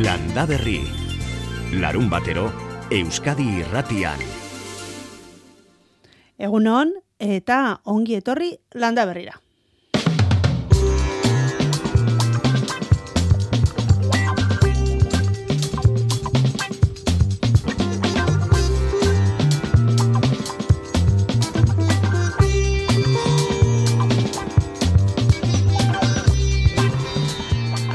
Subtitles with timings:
[0.00, 0.80] Landa Berri.
[1.76, 2.46] Larun batero,
[2.88, 4.22] Euskadi irratian.
[6.40, 9.36] Egunon, eta ongi etorri Landa Berrira.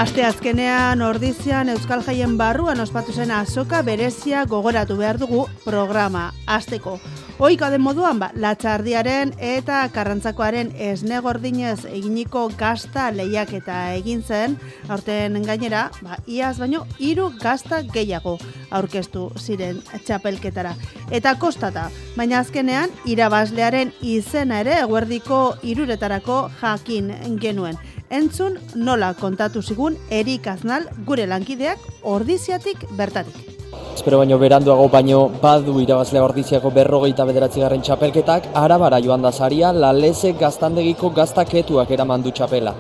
[0.06, 7.00] Aste azkenean ordizian Euskal Jaien barruan ospatu zen azoka berezia gogoratu behar dugu programa asteko.
[7.36, 14.56] Oika den moduan, ba, latxardiaren eta karrantzakoaren esne gordinez eginiko gazta lehiak eta egin zen,
[14.88, 18.38] aurten gainera, ba, iaz baino, hiru gazta gehiago
[18.72, 20.72] aurkeztu ziren txapelketara.
[21.12, 25.42] Eta kostata, baina azkenean, irabazlearen izena ere eguerdiko
[25.74, 27.12] iruretarako jakin
[27.44, 27.76] genuen
[28.16, 33.55] entzun nola kontatu zigun Erik Aznal gure lankideak ordiziatik bertatik.
[33.96, 39.72] Espero baino beranduago baino badu irabazlea ordiziako berrogeita bederatzi garren txapelketak, arabara joan da zaria,
[39.72, 42.76] laleze gaztandegiko gaztaketuak eraman du txapela.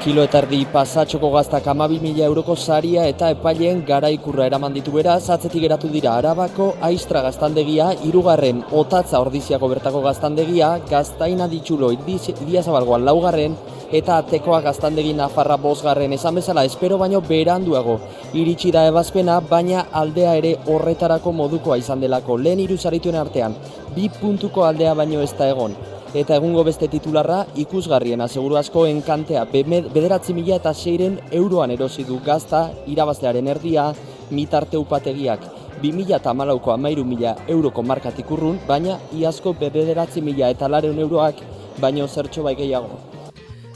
[0.00, 5.26] Kilo eta erdi pasatxoko gaztak amabi mila euroko zaria eta epaileen garaikurra eraman ditu beraz,
[5.34, 13.04] atzetik geratu dira Arabako Aistra gaztandegia, irugarren Otatza ordiziako bertako gaztandegia, gaztaina ditxulo idia zabalgoan
[13.04, 13.58] laugarren,
[13.92, 16.16] eta atekoa gaztandegi nafarra bosgarren.
[16.16, 18.00] Esan bezala espero baino beranduago
[18.32, 22.38] iritsi da ebazpena, baina aldea ere horretarako modukoa izan delako.
[22.38, 23.54] Lehen iruzarituen artean,
[23.94, 29.44] bi puntuko aldea baino ez da egon eta egungo beste titularra ikusgarrien aseguru asko enkantea
[29.52, 33.92] bederatzi mila eta seiren euroan erosi du gazta irabazlearen erdia
[34.30, 35.46] mitarte upategiak.
[35.82, 41.40] 2000 eta malauko amairu mila euroko markatik urrun, baina iazko bederatzi mila eta lareun euroak
[41.78, 43.09] baino zertxo bai gehiago.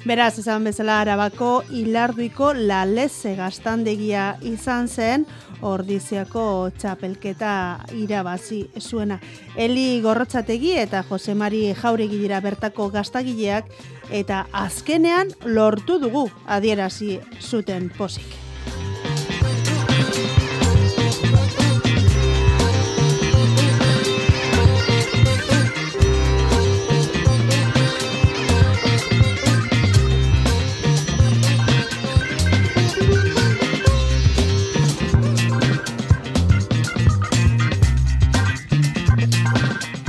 [0.04, 5.24] Beraz, esan bezala arabako hilarduiko laleze gaztandegia izan zen,
[5.64, 6.44] ordiziako
[6.76, 7.54] txapelketa
[7.96, 9.16] irabazi zuena.
[9.56, 13.72] Eli Gorrotzategi eta Jose Mari Jauregi dira bertako gaztagileak,
[14.12, 18.43] eta azkenean lortu dugu adierazi zuten posik.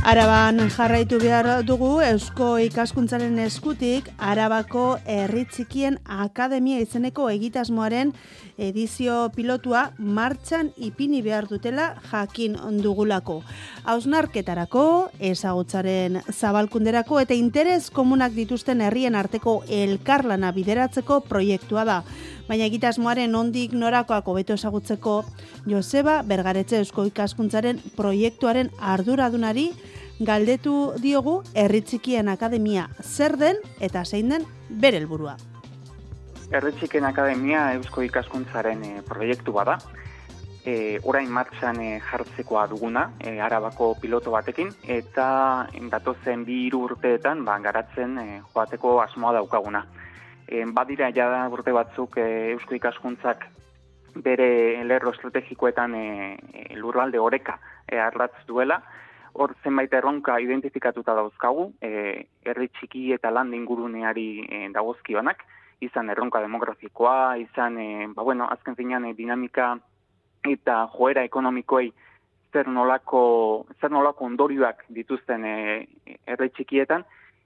[0.05, 8.11] Araban jarraitu behar dugu Eusko ikaskuntzaren eskutik Arabako Herri Txikien Akademia izeneko egitasmoaren
[8.61, 13.39] edizio pilotua martxan ipini behar dutela jakin ondugulako.
[13.89, 14.85] Hausnarketarako,
[15.31, 21.99] ezagutzaren zabalkunderako eta interes komunak dituzten herrien arteko elkarlana bideratzeko proiektua da.
[22.45, 25.15] Baina egitasmoaren ondik norakoak hobeto ezagutzeko
[25.65, 29.71] Joseba Bergaretxe Eusko ikaskuntzaren proiektuaren arduradunari
[30.19, 35.35] galdetu diogu Herritxikien Akademia zer den eta zein den bere helburua.
[36.51, 39.79] Herritxikien Akademia Eusko Ikaskuntzaren e, proiektu bada.
[40.65, 45.27] E, orain martxan e, jartzekoa duguna, e, arabako piloto batekin, eta
[45.91, 49.83] datozen bi urteetan ba, garatzen e, joateko asmoa daukaguna.
[50.47, 53.47] E, badira ja urte batzuk e, Eusko Ikaskuntzak
[54.15, 56.05] bere lerro estrategikoetan e,
[56.75, 57.57] lurralde oreka
[57.87, 58.81] e, arratz duela,
[59.33, 61.89] hor zenbait erronka identifikatuta dauzkagu, e,
[62.45, 65.43] herri txiki eta land inguruneari e, dagozkionak,
[65.83, 69.73] izan erronka demografikoa, izan, e, ba bueno, azken zinean e, dinamika
[70.47, 71.91] eta joera ekonomikoei
[72.53, 75.55] zer nolako, zer nolako ondorioak dituzten e,
[76.23, 77.03] herri txikietan,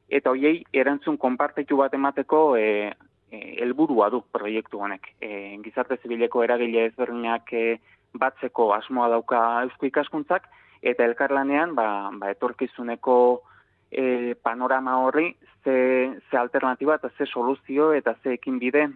[0.10, 2.92] eta hoiei erantzun konpartitu bat emateko e,
[3.32, 5.14] helburua du proiektu honek.
[5.22, 7.66] E, gizarte zibileko eragile ezberdinak e,
[8.18, 10.48] batzeko asmoa dauka eusko ikaskuntzak,
[10.82, 13.18] eta elkarlanean ba, ba etorkizuneko
[13.92, 18.88] e, panorama horri ze, ze alternatiba eta ze soluzio eta ze ekin bide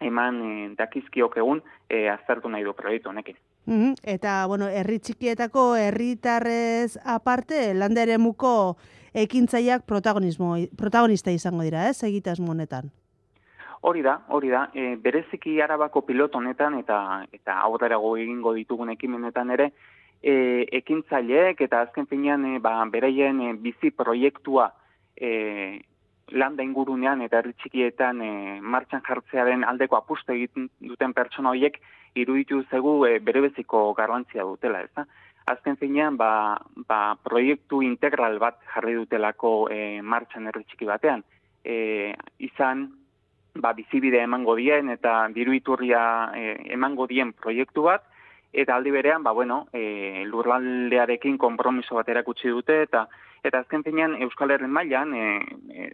[0.00, 3.36] eman e, dakizkiok egun e, aztertu nahi du proiektu honekin.
[3.66, 8.76] Mm Eta, bueno, herri txikietako herritarrez aparte, landere muko
[9.14, 12.90] ekintzaiak protagonismo, protagonista izango dira, ez, egitasmo honetan?
[13.80, 19.50] Hori da, hori da, e, bereziki arabako piloto honetan eta eta aurrerago egingo ditugun ekimenetan
[19.54, 19.70] ere,
[20.22, 24.72] e, ekintzaileek eta azken finean e, ba, beraien e, bizi proiektua
[25.14, 25.30] e,
[26.30, 31.78] landa ingurunean eta herri txikietan e, martxan jartzearen aldeko apustu egiten duten pertsona horiek
[32.18, 35.06] iruditu zegu e, bere beziko garrantzia dutela, ez da?
[35.50, 41.24] Azken zinean, ba, ba, proiektu integral bat jarri dutelako e, martxan herri txiki batean.
[41.64, 42.88] E, izan,
[43.56, 46.02] ba, bizibide emango dien eta diru iturria
[46.36, 48.04] e, emango dien proiektu bat,
[48.52, 53.08] eta aldi berean, ba, bueno, e, lurraldearekin konpromiso bat erakutsi dute, eta
[53.46, 55.26] eta azken finean Euskal Herren mailan e,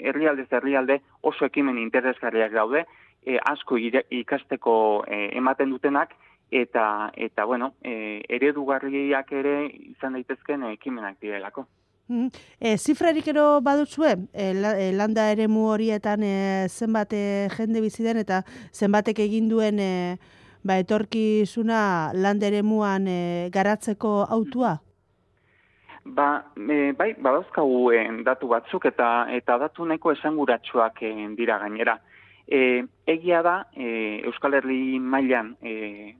[0.08, 2.86] herrialde herrialde oso ekimen interesgarriak daude,
[3.24, 4.76] e, asko ikasteko
[5.08, 6.14] e, ematen dutenak,
[6.54, 9.56] eta eta bueno, e, eredugarriak ere
[9.90, 11.66] izan daitezken ekimenak direlako.
[12.06, 12.28] Mm.
[12.60, 18.04] E, zifrarik ero badutzue, e, e, landa ere mu horietan e, zenbat e, jende bizi
[18.04, 18.42] den eta
[18.72, 19.92] zenbatek egin duen e,
[20.62, 24.76] ba, etorkizuna landa ere muan e, garatzeko autua?
[26.04, 31.98] Ba, e, bai, badauzkagu e, datu batzuk eta eta datu nahiko esanguratsuak e, dira gainera.
[32.46, 36.12] E, egia da, e, Euskal Herri mailan e,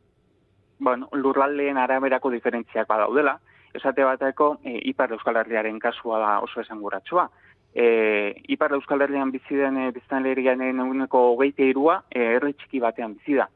[0.79, 3.39] bueno, lurraldeen araberako diferentziak badaudela,
[3.75, 7.29] esate bateko e, Ipar Euskal Herriaren kasua da oso esanguratsua.
[7.75, 10.63] E, Ipar Euskal Herrian bizi den e, biztan leherian
[11.11, 13.49] hogeite irua, e, erre txiki batean bizi da.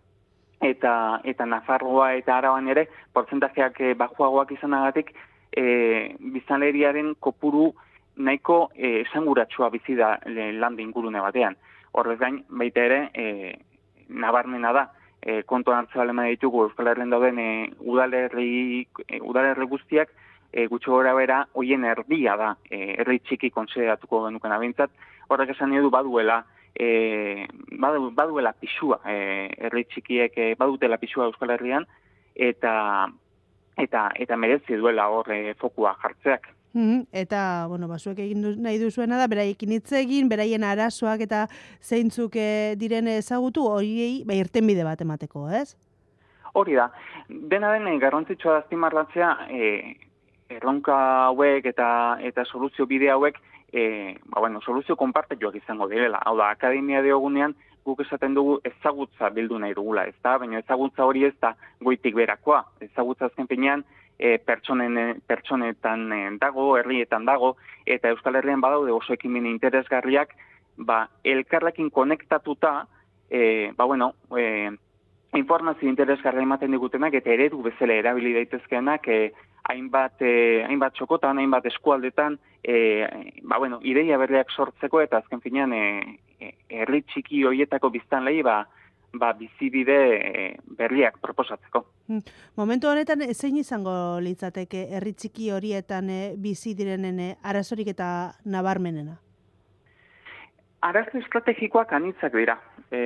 [0.60, 5.14] Eta, eta Nafarroa eta Araban ere, portzentajeak e, bajuagoak izanagatik,
[5.52, 6.62] e, biztan
[7.20, 7.72] kopuru
[8.16, 11.56] nahiko e, esanguratsua bizi da e, lande ingurune batean.
[11.92, 13.58] Horrez gain, baita ere, e,
[14.08, 14.88] nabarmena da,
[15.22, 17.50] e, kontuan hartza aleman ditugu Euskal Herren dauden e,
[17.80, 20.12] udalerri, e, udalerri guztiak
[20.52, 24.90] e, gutxo gora bera hoien erdia da e, herri txiki konsideratuko genuken abintzat,
[25.28, 26.44] horrek esan du baduela
[26.74, 27.46] e,
[28.16, 31.86] baduela pixua e, herri txikiek e, badutela pixua Euskal Herrian
[32.34, 33.08] eta
[33.78, 36.48] eta eta merezi duela hor e, fokua jartzeak.
[36.78, 41.46] Mm Eta, bueno, basuek egin du, nahi duzuena da, beraiekin hitz egin, beraien arazoak eta
[41.82, 45.74] zeintzuk e, diren ezagutu, horiei, ba, irten bide bat emateko, ez?
[46.54, 46.86] Hori da.
[47.28, 49.96] Dena den, eh, garrantzitsua da azpimarratzea, e,
[50.58, 51.88] erronka hauek eta
[52.30, 53.42] eta soluzio bide hauek,
[53.72, 56.22] e, ba, bueno, soluzio konpartetuak izango direla.
[56.30, 57.56] Hau da, akademia diogunean,
[57.88, 60.38] guk esaten dugu ezagutza bildu nahi dugula, ez da?
[60.38, 62.62] Baina ezagutza hori ez da goitik berakoa.
[62.86, 63.84] Ezagutza azken pinean,
[64.18, 67.56] e, pertsonen, e, pertsonetan e, dago, herrietan dago,
[67.86, 70.34] eta Euskal Herrian badaude oso ekimen interesgarriak,
[70.76, 72.86] ba, elkarrekin konektatuta,
[73.30, 74.70] e, ba, bueno, e,
[75.38, 79.32] informazio interesgarri ematen digutenak, eta eredu bezala erabili daitezkenak, e,
[79.68, 83.06] hainbat, e, hainbat txokotan, hainbat eskualdetan, e,
[83.42, 88.64] ba, bueno, ideia berriak sortzeko, eta azken finean, e, herri txiki hoietako biztan lehi, ba,
[89.12, 91.84] ba, bizibide e, berriak proposatzeko.
[92.08, 92.20] Hmm.
[92.56, 93.92] Momentu honetan, zein izango
[94.24, 98.10] litzateke herri txiki horietan e, bizi direnen e, arazorik eta
[98.44, 99.18] nabarmenena?
[100.80, 102.58] Arazo estrategikoak anitzak dira.
[102.90, 103.00] E,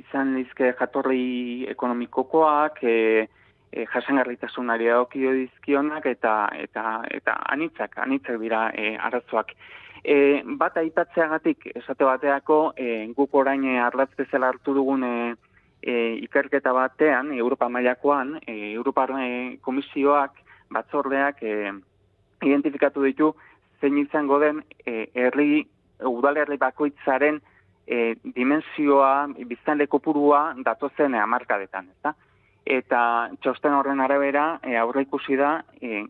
[0.00, 3.28] izan lizke jatorri ekonomikokoak, e,
[3.70, 9.54] e, jasangarritasunari dizkionak eta eta eta anitzak, anitzak dira e, arazoak.
[10.02, 15.34] E, bat aipatzeagatik, esate bateako, e, guk orain e, arlatz bezala hartu dugun e,
[15.82, 20.40] e, ikerketa batean, Europa mailakoan, e, Europa e, komisioak,
[20.72, 21.72] batzordeak, e,
[22.46, 23.34] identifikatu ditu,
[23.80, 25.66] zein izango den, e, herri,
[26.08, 27.40] udalerri bakoitzaren
[27.86, 32.14] e, dimensioa, biztanle kopurua, datozen e, amarkadetan, ez
[32.70, 36.04] Eta txosten horren arabera, e, aurre ikusi da, e,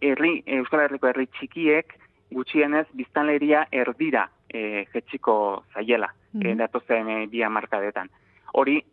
[0.00, 1.92] herri, Euskal Herriko herri txikiek,
[2.30, 6.52] gutxienez biztanleria erdira e, jetxiko zaiela, mm -hmm.
[6.52, 8.10] e, datozen e, bi amarkadetan.
[8.52, 8.84] Hori,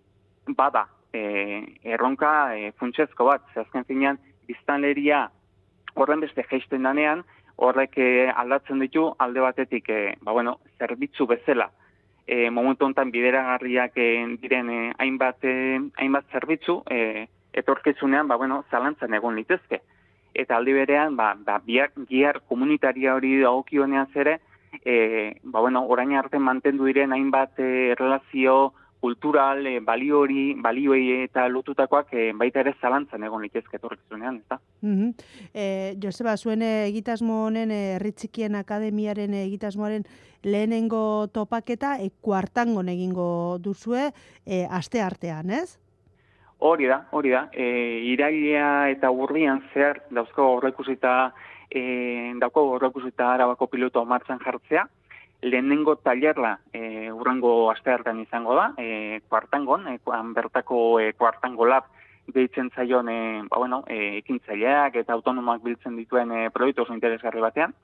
[0.48, 5.30] bada, e, erronka e, funtsezko bat, zehazken zinean, biztanleria
[5.96, 7.24] horren beste geisten danean,
[7.56, 11.72] horrek e, aldatzen ditu alde batetik, e, ba bueno, zerbitzu bezala,
[12.28, 18.66] e, momentu honetan bideragarriak e, diren e, hainbat, e, hainbat zerbitzu, e, etorkizunean, ba bueno,
[18.70, 19.82] zalantzan egon litezke
[20.36, 24.40] eta aldi berean ba ba biak giar komunitaria hori dagokionean zere
[24.84, 31.24] e, ba bueno orain arte mantendu diren hainbat e, relazio kultural e, balio hori balioi
[31.24, 35.14] eta lotutakoak e, baita ere zalantzan egon litezke etorkizunean ezta Mhm.
[35.54, 40.04] Eh Joseba zuen egitasmo honen herri txikien akademiaren egitasmoaren
[40.44, 44.12] lehenengo topaketa e, kuartangon egingo duzue
[44.46, 45.80] e, aste artean, ez?
[46.60, 47.50] Hori da, hori da.
[47.52, 47.66] E,
[48.14, 51.34] irailea eta urrian zer dauzko horrekusita
[51.70, 54.86] e, dauko horrekusita arabako piloto martzan jartzea.
[55.42, 60.00] Lehenengo talerla e, urrengo asteartan izango da, e, kuartangon, e,
[60.34, 61.92] bertako e, kuartango lab
[62.34, 67.44] deitzen zaion e, ba, bueno, e, ekintzaileak eta autonomoak biltzen dituen e, proiektu oso interesgarri
[67.44, 67.76] batean.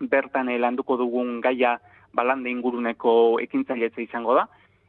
[0.00, 1.76] Bertan e, landuko dugun gaia
[2.14, 4.46] balande inguruneko ekintzailetze izango da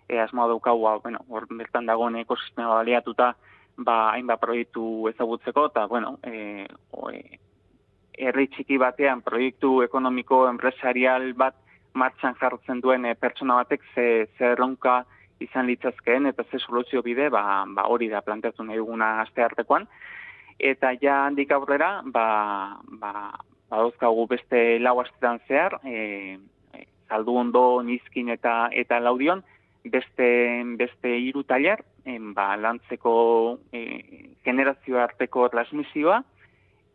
[0.09, 3.33] e, asmoa daukau, ba, bueno, hor bertan dagoen ekosistema baliatuta,
[3.77, 7.39] ba, hainbat proiektu ezagutzeko, eta, bueno, e, o, e,
[8.17, 11.55] herri txiki batean proiektu ekonomiko enpresarial bat
[11.97, 15.03] martxan jartzen duen e, pertsona batek ze, ze erronka
[15.43, 19.85] izan litzazkeen eta ze soluzio bide ba, ba hori da planteatu nahi duguna aste artekoan.
[20.57, 23.11] Eta ja handik aurrera, ba, ba,
[23.69, 26.39] ba beste lau astetan zehar, e,
[26.73, 29.43] e, saldu ondo nizkin eta eta laudion,
[29.91, 30.27] beste,
[30.79, 31.83] beste iru taller,
[32.35, 36.21] ba, lantzeko e, generazio arteko transmisioa,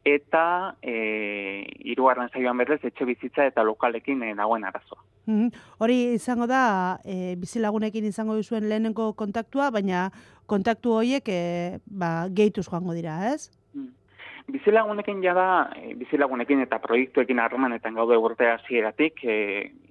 [0.04, 5.00] eta e, irugarren zaioan berrez etxe bizitza eta lokalekin e, dagoen arazoa.
[5.26, 10.10] Mm Hori izango da, e, bizilagunekin izango duzuen lehenengo kontaktua, baina
[10.50, 11.42] kontaktu horiek e,
[11.86, 13.50] ba, gehituz joango dira, ez?
[13.74, 13.92] Mm.
[14.52, 19.36] Bizilagunekin jada, e, bizilagunekin eta proiektuekin harremanetan gaude urte hasieratik e,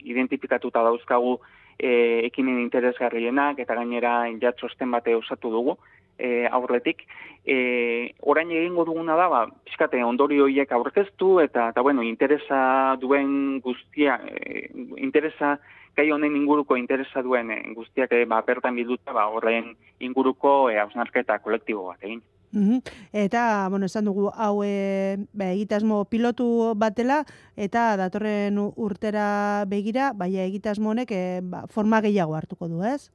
[0.04, 1.40] identifikatuta dauzkagu
[1.82, 5.78] e, ekimen interesgarrienak eta gainera jatzosten bate osatu dugu
[6.22, 7.04] e, aurretik.
[7.46, 13.60] E, orain egingo duguna da, ba, pixkate, ondori horiek aurkeztu, eta, eta bueno, interesa duen
[13.66, 14.68] guztia, e,
[15.02, 15.56] interesa,
[15.98, 21.42] kai honen inguruko interesa duen guztiak e, ba, bertan bilduta, ba, horren inguruko e, hausnarketa
[21.42, 22.22] kolektibo bat egin.
[22.52, 22.80] Mm
[23.14, 27.24] Eta, bueno, esan dugu, hau e, ba, egitasmo pilotu batela,
[27.56, 33.12] eta datorren urtera begira, baina egitasmo honek e, ba, forma gehiago hartuko du, ez?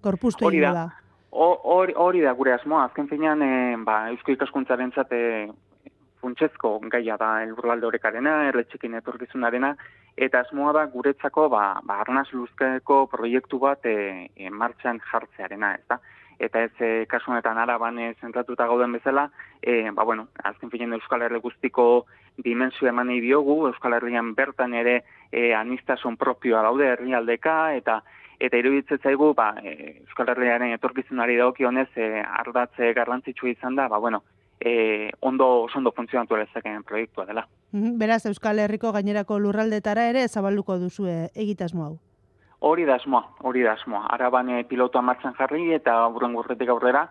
[0.00, 0.88] Korpustu egin da.
[1.30, 5.18] Hori da gure asmoa, azken finean, e, ba, eusko ikaskuntzaren zate
[6.20, 9.74] funtsezko gaia da elburlalde horrekarena, erletxekin etorkizunarena,
[10.16, 15.84] eta asmoa da guretzako ba, ba, arnaz luzkeko proiektu bat e, e, martxan jartzearena, ez
[15.88, 16.00] da?
[16.38, 19.28] Eta ez e, kasunetan araban e, zentratuta gauden bezala,
[19.62, 25.02] e, ba, bueno, azken finean Euskal Herri guztiko dimensio eman diogu, Euskal Herrian bertan ere
[25.32, 28.02] e, anistasun propioa daude herrialdeka, eta
[28.38, 33.98] eta iruditzen zaigu ba e, Euskal Herriaren etorkizunari dagokionez e, ardatze garrantzitsu izan da ba
[33.98, 34.22] bueno
[34.60, 37.48] e, ondo ondo funtzionatu lezakeen proiektua dela.
[37.72, 41.96] Beraz Euskal Herriko gainerako lurraldetara ere zabalduko duzu egitasmo hau.
[42.60, 44.06] Hori da asmoa, hori da asmoa.
[44.14, 47.08] Arabane pilotua martxan jarri eta burren gurretik aurrera,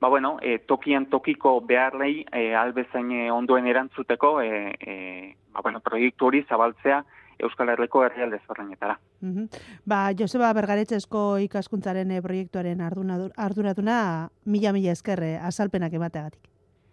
[0.00, 6.26] ba bueno, e, tokian tokiko beharrei e, albezain ondoen erantzuteko e, e, ba bueno, proiektu
[6.26, 7.04] hori zabaltzea
[7.38, 8.98] Euskal Herriko herrialde ezberdinetara.
[9.22, 9.46] Mm
[9.88, 13.98] Ba, Joseba Bergaretzezko ikaskuntzaren eh, proiektuaren arduraduna
[14.44, 16.42] mila mila eskerre eh, azalpenak emateagatik.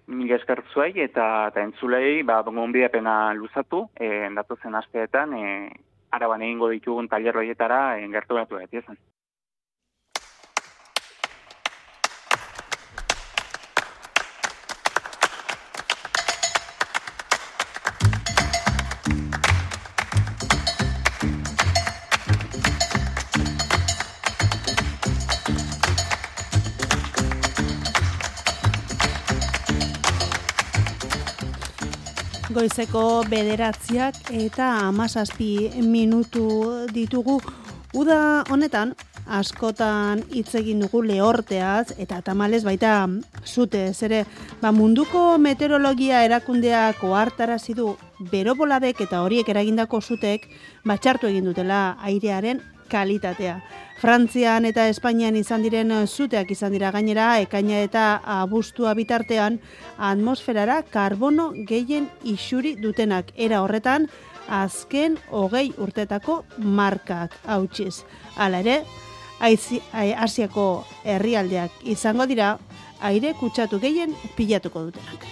[0.08, 5.34] Mila esker zuei eta, eta entzulei, ba, dongon bidepena luzatu, e, eh, endatu zen asteetan,
[5.34, 5.72] e,
[6.16, 8.62] araban egingo ditugun talerroietara e, gertu batu
[32.66, 37.36] goizeko bederatziak eta amazazpi minutu ditugu.
[37.94, 38.96] Uda honetan,
[39.38, 43.06] askotan hitz egin dugu lehorteaz eta tamales baita
[43.46, 44.24] zute ere
[44.64, 47.96] ba munduko meteorologia erakundeak ohartarazi du
[48.32, 50.50] beroboladek eta horiek eragindako zutek
[50.86, 53.62] batxartu egin dutela airearen kalitatea.
[53.96, 59.60] Frantzian eta Espainian izan diren zuteak izan dira gainera, ekaina eta abustua bitartean
[59.98, 64.10] atmosferara karbono gehien isuri dutenak era horretan,
[64.52, 68.04] azken hogei urtetako markak hautsiz.
[68.36, 68.84] Hala ere,
[69.40, 72.58] Asiako herrialdeak izango dira,
[73.02, 75.26] aire kutsatu gehien pilatuko dutenak.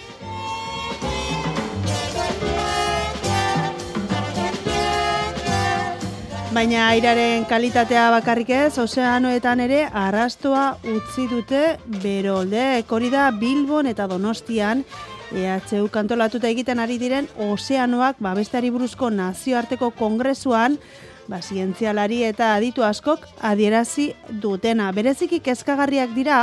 [6.54, 11.62] Baina airaren kalitatea bakarrik ez, ozeanoetan ere arrastoa utzi dute
[12.04, 12.84] berolde.
[12.86, 14.84] Hori da Bilbon eta Donostian
[15.34, 20.78] EHU kantolatuta egiten ari diren ozeanoak babestari buruzko nazioarteko kongresuan
[21.26, 24.92] ba, zientzialari eta aditu askok adierazi dutena.
[24.94, 26.38] Bereziki kezkagarriak dira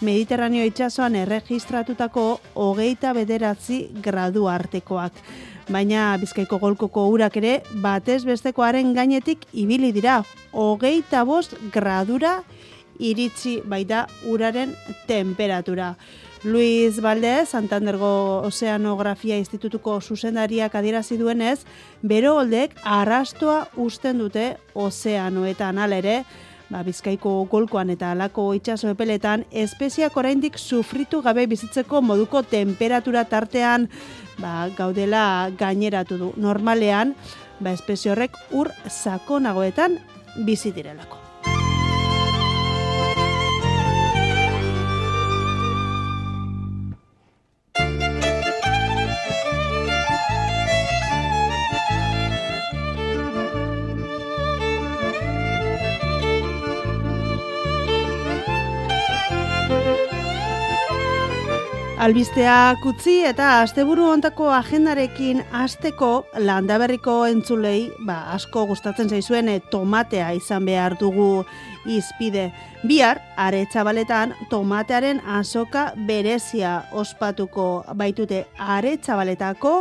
[0.00, 2.26] Mediterraneo itsasoan erregistratutako
[2.56, 5.20] hogeita bederatzi gradu artekoak
[5.70, 10.20] baina bizkaiko golkoko urak ere batez bestekoaren gainetik ibili dira.
[10.52, 12.40] Hogeita bost gradura
[12.98, 14.74] iritsi baita uraren
[15.06, 15.94] temperatura.
[16.42, 21.58] Luis Valdez, Santandergo Oceanografia Institutuko zuzendariak adierazi duenez,
[22.02, 26.22] bero holdek arrastoa usten dute ozeanoetan alere,
[26.70, 33.90] ba, bizkaiko golkoan eta alako itxaso epeletan, espeziak oraindik sufritu gabe bizitzeko moduko temperatura tartean
[34.40, 36.32] ba, gaudela gaineratu du.
[36.40, 37.14] Normalean,
[37.60, 39.98] ba, espezie horrek ur sakonagoetan
[40.46, 41.19] bizi direlako.
[62.00, 66.08] Albisteak utzi eta asteburu hontako agendarekin asteko
[66.46, 71.44] landaberriko entzulei, ba, asko gustatzen zaizuen e, tomatea izan behar dugu
[71.84, 72.46] izpide.
[72.88, 77.68] Bihar, are txabaletan, tomatearen azoka berezia ospatuko
[78.00, 79.74] baitute are txabaletako,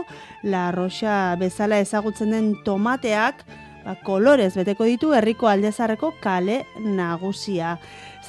[0.44, 3.46] la roxa bezala ezagutzen den tomateak,
[3.86, 7.78] ba, kolorez beteko ditu herriko aldezarreko kale nagusia.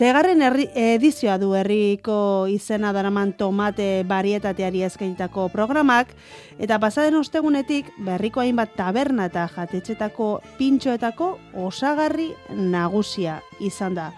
[0.00, 6.14] Zegarren edizioa du herriko izena daraman tomate barietateari eskainitako programak,
[6.58, 11.32] eta pasaden ostegunetik berriko hainbat taberna eta jatetxetako pintxoetako
[11.66, 14.12] osagarri nagusia izan da.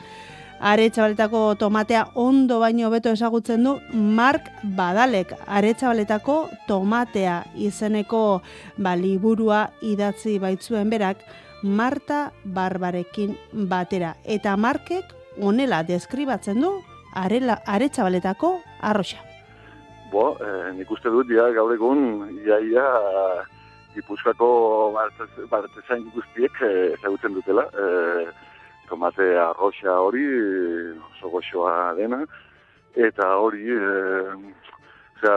[0.62, 4.46] Are txabaletako tomatea ondo baino beto ezagutzen du Mark
[4.78, 5.32] Badalek.
[5.50, 6.36] Are txabaletako
[6.68, 8.20] tomatea izeneko
[8.78, 11.24] baliburua idatzi baitzuen berak
[11.64, 13.34] Marta Barbarekin
[13.72, 14.12] batera.
[14.22, 15.10] Eta Markek
[15.42, 16.70] onela deskribatzen du
[17.18, 18.52] arela, are txabaletako
[18.86, 19.18] arroxa.
[20.12, 22.86] Bo, eh, nik uste dut, ja, gaur egun, iaia,
[23.96, 24.46] Gipuzkako
[25.50, 27.66] bartezain guztiek eh, ezagutzen dutela.
[27.74, 28.51] Eh,
[28.92, 30.26] tomate arroxa hori,
[31.08, 32.20] oso goxoa dena,
[33.08, 35.30] eta hori, e,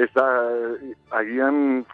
[0.00, 0.24] ez da,
[1.20, 1.84] agian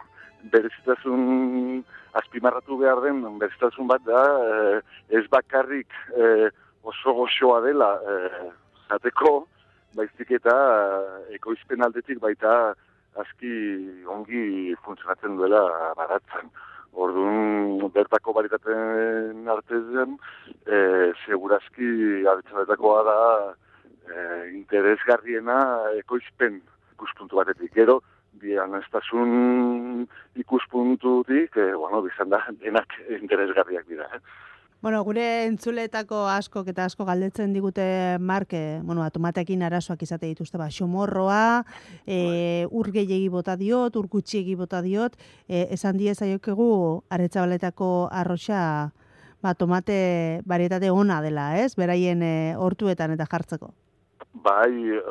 [0.53, 1.83] berezitasun
[2.21, 4.81] azpimarratu behar den, berezitasun bat da, e,
[5.19, 6.49] ez bakarrik e,
[6.87, 8.17] oso goxoa dela e,
[8.87, 9.35] zateko,
[9.99, 10.55] baizik eta
[11.35, 12.53] ekoizpen aldetik baita
[13.19, 13.51] aski
[14.09, 15.65] ongi funtzionatzen duela
[15.99, 16.47] baratzen.
[16.93, 20.17] Orduan, bertako baritaten artezen,
[20.65, 20.77] e,
[21.25, 23.17] segurazki abitzaletako da
[23.49, 24.17] e,
[24.53, 25.57] interesgarriena
[25.97, 26.61] ekoizpen
[26.93, 27.73] ikuspuntu batetik.
[27.73, 27.99] Gero,
[28.41, 28.85] bian ez
[30.35, 34.05] ikuspuntutik, e, bueno, bizan da, denak interesgarriak dira.
[34.13, 34.21] Eh?
[34.83, 37.83] Bueno, gure entzuletako asko eta asko galdetzen digute
[38.19, 41.63] marke, bueno, tomatekin arazoak izate dituzte, ba, xomorroa,
[42.03, 45.15] e, urgeiegi bota diot, urkutxiegi bota diot,
[45.47, 46.67] e, esan diez aiokegu
[47.15, 48.59] aretsabaletako arroxa,
[49.39, 51.77] ba, tomate barietate ona dela, ez?
[51.79, 53.71] Beraien e, hortuetan eta jartzeko.
[54.43, 55.01] Bai, e,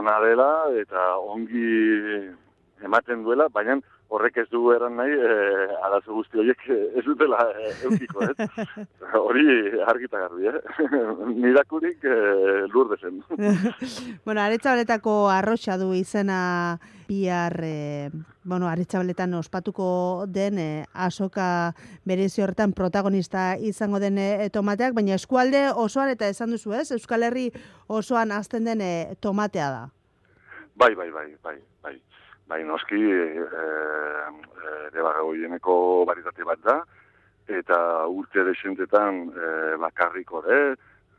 [0.00, 2.32] ona dela eta ongi
[2.88, 5.32] ematen duela, baina horrek ez du eran nahi, e,
[5.84, 8.48] arazo guzti horiek ez dutela e, eukiko, ez?
[9.28, 9.44] Hori
[9.84, 10.86] argita garbi, eh?
[11.42, 12.14] Mirakurik e,
[12.72, 13.20] lur dezen.
[14.26, 18.10] bueno, aretsabaletako arroxa du izena bihar, e,
[18.44, 19.90] bueno, aretxabaletan ospatuko
[20.28, 21.74] den e, asoka
[22.08, 26.88] berezi horretan protagonista izango den e, tomateak, baina eskualde osoan eta esan duzu, ez?
[26.96, 27.50] Euskal Herri
[27.88, 29.86] osoan azten den e, tomatea da.
[30.78, 31.96] Bai, bai, bai, bai, bai.
[32.48, 33.44] Bai, noski, e, e,
[34.96, 35.58] e,
[36.08, 36.76] baritate bat da,
[37.46, 40.74] eta urte desentetan e, bakarriko de,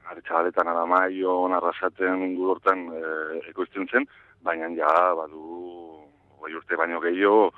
[0.09, 3.03] aretxabaletan adamaio, narrasaten ingurortan e,
[3.51, 4.07] ekoizten zen,
[4.41, 6.01] baina ja, badu,
[6.41, 7.51] bai urte baino gehiago,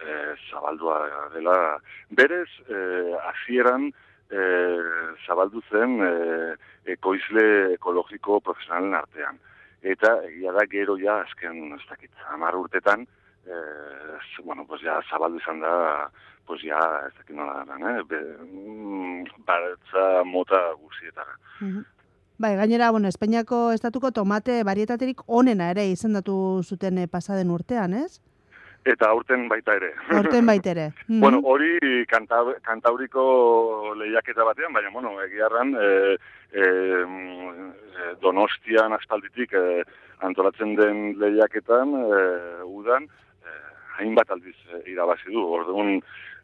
[0.00, 1.58] e, zabaldua dela.
[2.08, 3.90] Berez, e, azieran,
[4.30, 4.40] e,
[5.26, 6.12] zabaldu zen e,
[6.96, 9.36] ekoizle ekologiko profesionalen artean.
[9.82, 13.06] Eta egia da gero ja, azken, ez dakit, amar urtetan,
[13.46, 16.10] eh, bueno, pues ya zabaldu izan da,
[16.46, 18.02] pues ya, ez dakit nola da, eh?
[18.08, 21.38] Be, mm, baretza mota guzietara.
[22.38, 28.20] Bai, gainera, bueno, Espainiako estatuko tomate barietaterik onena ere izendatu zuten eh, pasaden urtean, ez?
[28.88, 29.92] Eta aurten baita ere.
[30.16, 30.88] Aurten baita ere.
[31.24, 36.16] bueno, hori kanta, kantauriko lehiaketa batean, baina, bueno, egiarran, e,
[36.52, 36.68] e,
[38.22, 39.82] donostian aspalditik e,
[40.24, 42.22] antolatzen den lehiaketan, e,
[42.80, 43.10] udan,
[43.98, 45.44] hainbat aldiz e, irabazi du.
[45.58, 45.98] Orduan,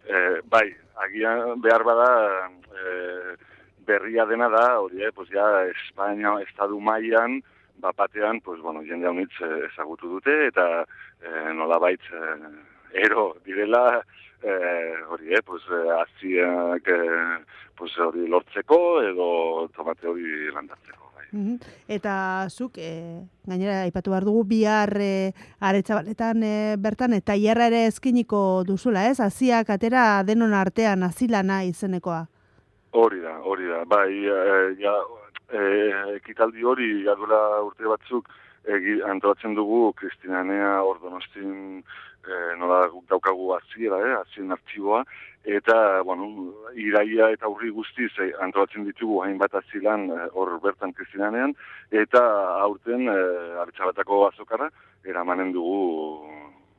[0.04, 0.66] e, bai,
[1.06, 2.10] agian behar bada
[2.74, 3.36] e,
[3.86, 7.42] berria dena da, hori, eh, pues ja, Espainia, Estadu mailan
[7.78, 9.34] bapatean, pues, bueno, jende honitz
[9.70, 10.84] ezagutu dute, eta
[11.20, 12.04] e, nola baitz,
[12.92, 14.02] ero direla,
[14.42, 14.58] e,
[15.08, 15.62] hori, eh, pues,
[16.00, 16.92] aziak,
[17.76, 21.04] pues, hori lortzeko, edo tomate hori landatzeko.
[21.90, 27.84] Eta zuk, e, gainera, aipatu behar dugu, bihar e, aretzabaletan e, bertan, eta hierra ere
[27.88, 29.18] eskiniko duzula, ez?
[29.20, 32.24] Aziak atera denon artean, azilana izenekoa.
[32.94, 33.82] Hori da, hori da.
[33.90, 34.38] Bai, e,
[34.78, 34.94] ja,
[35.54, 38.28] e, ekitaldi hori, jadula urte batzuk,
[38.64, 41.82] egi, antolatzen dugu, Kristinanea, Ordonostin,
[42.24, 45.04] e, nola daukagu aziera, eh, azien artxiboa,
[45.44, 46.26] eta, bueno,
[46.80, 51.52] iraia eta urri guztiz eh, antolatzen ditugu hainbat azilan eh, hor bertan kristinanean,
[51.92, 52.22] eta
[52.64, 54.70] aurten eh, artxabatako azokara,
[55.04, 56.24] eramanen dugu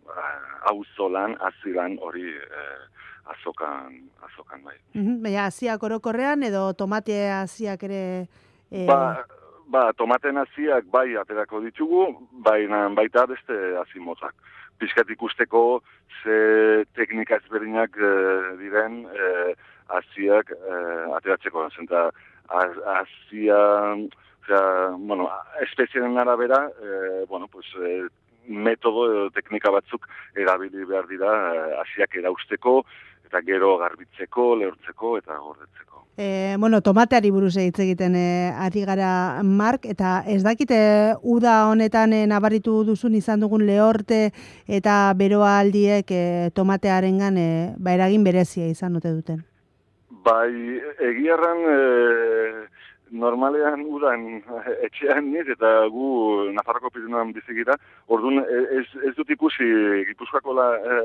[0.09, 2.81] eh, auzolan, azilan hori eh,
[3.35, 4.77] azokan, azokan bai.
[4.93, 8.27] Mm -hmm, Baina, aziak orokorrean edo tomate aziak ere...
[8.71, 8.85] Eh...
[8.87, 9.25] Ba,
[9.67, 12.07] ba, tomaten hasiak bai aterako ditugu,
[12.45, 14.33] baina baita beste hasi motzak.
[14.79, 15.81] Piskat ikusteko
[16.23, 18.11] ze teknika ezberdinak e,
[18.59, 19.53] diren e,
[19.87, 20.81] hasiak e,
[21.15, 21.69] ateratzeko.
[21.77, 22.09] Zenta,
[22.49, 23.61] hasia,
[24.99, 25.29] bueno,
[25.63, 28.07] espeziaren arabera, e, bueno, pues, e,
[28.47, 30.05] metodo edo teknika batzuk
[30.37, 31.31] erabili behar dira
[31.81, 32.83] hasiak erausteko,
[33.35, 36.03] eta gero garbitzeko, lehortzeko eta gordetzeko.
[36.17, 40.77] E, bueno, tomateari buruz hitz egiten e, ari gara Mark eta ez dakite
[41.21, 44.31] uda honetan e, nabaritu duzun izan dugun lehorte
[44.67, 46.23] eta beroa aldiek e,
[46.55, 49.43] tomatearengan e, ba eragin berezia izan dute duten.
[50.23, 50.79] Bai,
[51.11, 51.79] egiarran e,
[53.11, 54.23] normalean udan
[54.87, 57.75] etxean nit eta gu Nafarroko Pirinuan bizigira,
[58.07, 59.67] orduan ez, ez dut ikusi
[60.07, 60.55] Gipuzkoako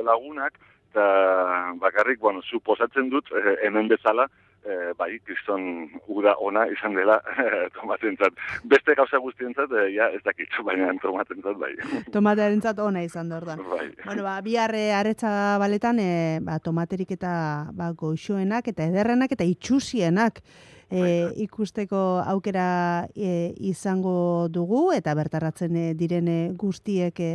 [0.06, 0.54] lagunak
[0.90, 4.26] eta bakarrik, bueno, suposatzen dut, eh, hemen bezala,
[4.64, 8.36] eh, bai, kriston uda ona izan dela eh, tomatentzat.
[8.68, 11.72] Beste gauza guztientzat, eh, ja, ez dakitzu, baina tomatentzat, bai.
[12.16, 13.62] Tomatearentzat ona izan da, ordan.
[13.70, 13.86] Bai.
[14.04, 17.32] Bueno, ba, biharre aretsa baletan, eh, ba, tomaterik eta
[17.72, 20.42] ba, goixoenak, eta ederrenak, eta itxusienak,
[20.90, 27.30] e, ikusteko aukera e, izango dugu eta bertarratzen e, direne guztiek e,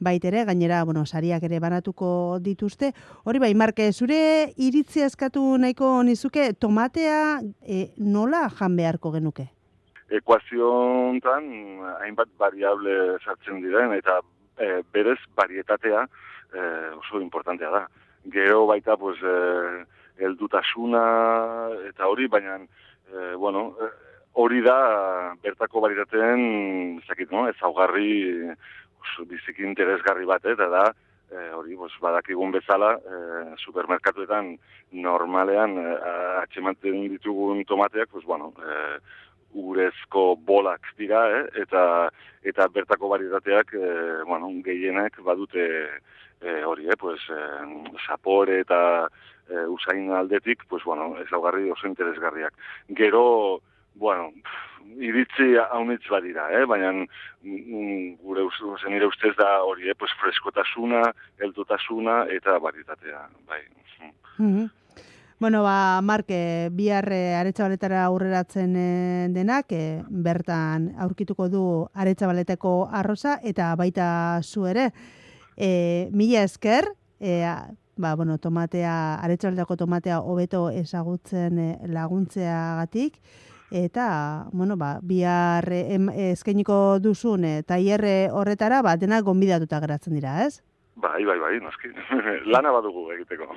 [0.00, 2.92] baitere, gainera, bueno, sariak ere banatuko dituzte.
[3.24, 9.50] Hori bai, Marke, zure iritzia eskatu nahiko nizuke, tomatea e, nola jan beharko genuke?
[10.10, 10.72] Ekuazio
[11.12, 11.46] hontan
[12.00, 14.18] hainbat variable sartzen diren, eta
[14.58, 16.60] e, berez varietatea e,
[16.98, 17.86] oso importantea da.
[18.32, 19.84] Gero baita, pues, e,
[20.24, 21.04] eldutasuna
[21.88, 23.90] eta hori, baina, e, bueno, e,
[24.32, 27.46] hori da bertako varietateen, zakit, no?
[27.48, 28.50] ez augarri
[29.28, 30.84] biziki interesgarri bat, eta da,
[31.30, 34.54] e, hori, bos, badakigun bezala, e, supermerkatuetan
[34.92, 35.96] normalean e,
[36.42, 39.00] atxematen ditugun tomateak, pues, bueno, e,
[39.54, 41.44] urezko bolak dira, eh?
[41.62, 41.82] eta,
[42.46, 43.90] eta bertako baritateak, e,
[44.28, 45.66] bueno, gehienak badute
[46.40, 46.98] e, hori, eh?
[46.98, 47.40] pues, e,
[48.06, 49.08] sapore eta
[49.48, 52.54] e, usain aldetik, pues, bueno, ez oso interesgarriak.
[52.88, 53.62] Gero,
[54.00, 54.32] bueno,
[54.96, 56.64] iritzi haunitz badira, eh?
[56.66, 58.48] baina mm, gure
[58.80, 59.94] zen nire ustez da hori, eh?
[59.94, 61.04] pues freskotasuna,
[61.38, 63.28] eldutasuna eta baritatea.
[63.46, 63.62] Bai.
[64.38, 64.70] Mm -hmm.
[65.40, 71.62] Bueno, ba, Marke, biharre aretsabaletara aurreratzen eh, denak, e, bertan aurkituko du
[71.94, 74.90] aretsabaleteko arroza, eta baita zu ere.
[75.56, 76.84] E, mila esker,
[77.20, 77.40] e,
[77.96, 81.56] ba, bueno, tomatea, aretsabaletako tomatea hobeto ezagutzen
[81.88, 83.16] laguntzeagatik,
[83.70, 90.62] eta bueno ba bihar eskainiko duzun e, tailerre horretara ba dena gonbidatuta geratzen dira, ez?
[91.00, 91.88] Bai, bai, bai, noski.
[92.52, 93.48] Lana badugu egiteko.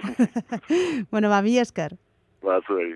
[1.11, 1.97] bueno, ba, mi esker.
[2.43, 2.93] Ba, zuei.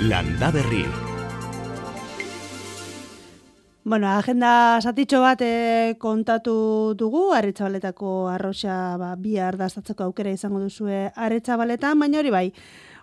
[0.00, 1.09] Landa berri.
[3.82, 11.06] Bueno, agenda satitxo bat e, kontatu dugu, arretxabaletako arroxa ba, bi ardastatzeko aukera izango duzue
[11.16, 12.52] arretxabaletan, baina hori bai,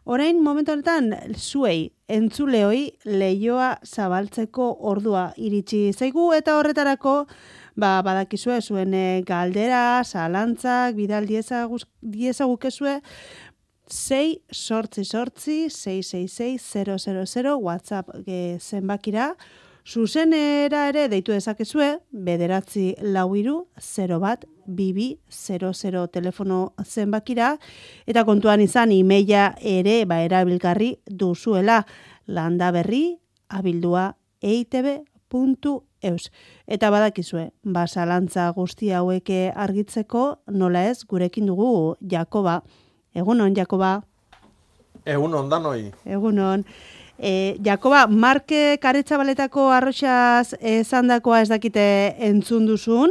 [0.05, 7.25] orain momentu honetan zuei, entzuleoi, leioa zabaltzeko ordua iritsi zaigu, eta horretarako,
[7.73, 12.99] ba, badakizue zuen e, galdera, zalantzak, bidal diezagukezue,
[13.89, 19.33] 6 sortzi sortzi, 666 WhatsApp e, zenbakira,
[19.87, 27.53] Zuzenera ere deitu dezakezue, bederatzi lau iru, 0 bat, bibi, 00 telefono zenbakira,
[28.03, 31.85] eta kontuan izan imeia ere ba erabilgarri duzuela
[32.27, 33.15] landa berri
[33.47, 36.27] abildua eitb.eus.
[36.67, 42.59] Eta badakizue, basalantza guzti haueke argitzeko nola ez gurekin dugu Jakoba.
[43.15, 44.01] Egunon, Jakoba?
[45.05, 45.93] Egunon, danoi.
[46.03, 46.67] Egunon.
[47.19, 50.53] E, Jakoba, Marke karetza baletako arroxaz
[51.03, 53.09] dakoa ez dakite entzun duzun?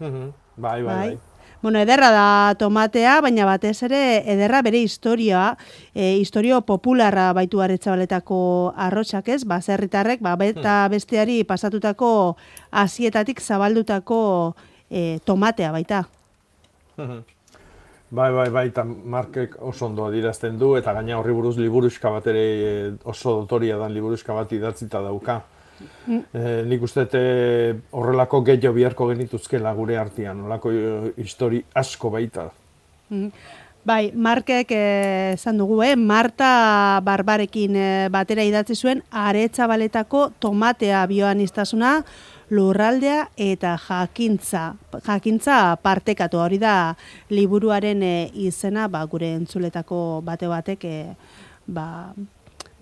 [0.00, 0.10] bai,
[0.56, 1.18] bai, bai, bai.
[1.64, 5.56] Bueno, ederra da tomatea, baina batez ere ederra bere historia,
[5.94, 10.90] e, historio popularra baitu aretza baletako arroxak ez, ba, zerritarrek, ba, beta hmm.
[10.92, 12.36] besteari pasatutako
[12.70, 14.20] azietatik zabaldutako
[14.90, 16.04] e, tomatea baita.
[18.10, 22.26] Bai, bai, bai, eta markek oso ondo adirazten du, eta gaina horri buruz liburuzka bat
[22.30, 25.40] ere eh, oso dotoria dan liburuzka bat idatzita dauka.
[26.06, 26.20] Mm.
[26.30, 27.02] E, nik uste
[27.90, 30.70] horrelako gehiago biharko genituzkela gure artean, horrelako
[31.18, 32.46] histori asko baita.
[33.10, 33.32] Mm.
[33.84, 35.96] Bai, Markek esan dugu, eh?
[35.96, 37.74] Marta Barbarekin
[38.14, 41.98] batera idatzi zuen, aretsa baletako tomatea bioan iztasuna,
[42.54, 44.64] lurraldea eta jakintza.
[45.06, 46.94] Jakintza partekatu hori da
[47.34, 48.14] liburuaren e,
[48.46, 50.96] izena ba, gure entzuletako bate batek e,
[51.66, 51.86] ba,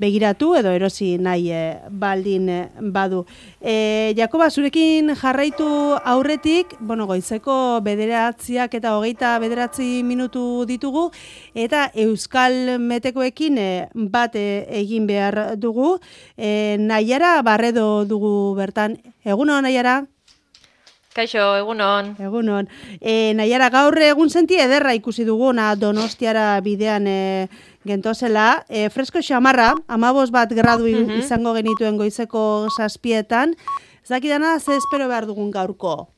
[0.02, 2.58] begiratu edo erosi nahi e, baldin e,
[2.94, 3.22] badu.
[3.60, 5.68] E, Jakoba, zurekin jarraitu
[6.14, 11.08] aurretik, bueno, goizeko bederatziak eta hogeita bederatzi minutu ditugu,
[11.54, 14.46] eta Euskal Metekoekin e, bat e,
[14.82, 15.96] egin behar dugu.
[16.36, 18.98] E, nahiara barredo dugu bertan.
[19.24, 20.02] Egunon, nahiara?
[21.12, 22.14] Kaixo, egunon.
[22.18, 22.68] Egunon.
[23.00, 27.48] E, nahiara, gaur egun senti ederra ikusi duguna donostiara bidean e,
[27.84, 28.64] gentozela.
[28.68, 31.20] E, fresko xamarra, amabos bat gradu mhm.
[31.20, 33.54] izango genituen goizeko saspietan.
[34.08, 36.11] Zakidana, ze espero behar dugun gaurko?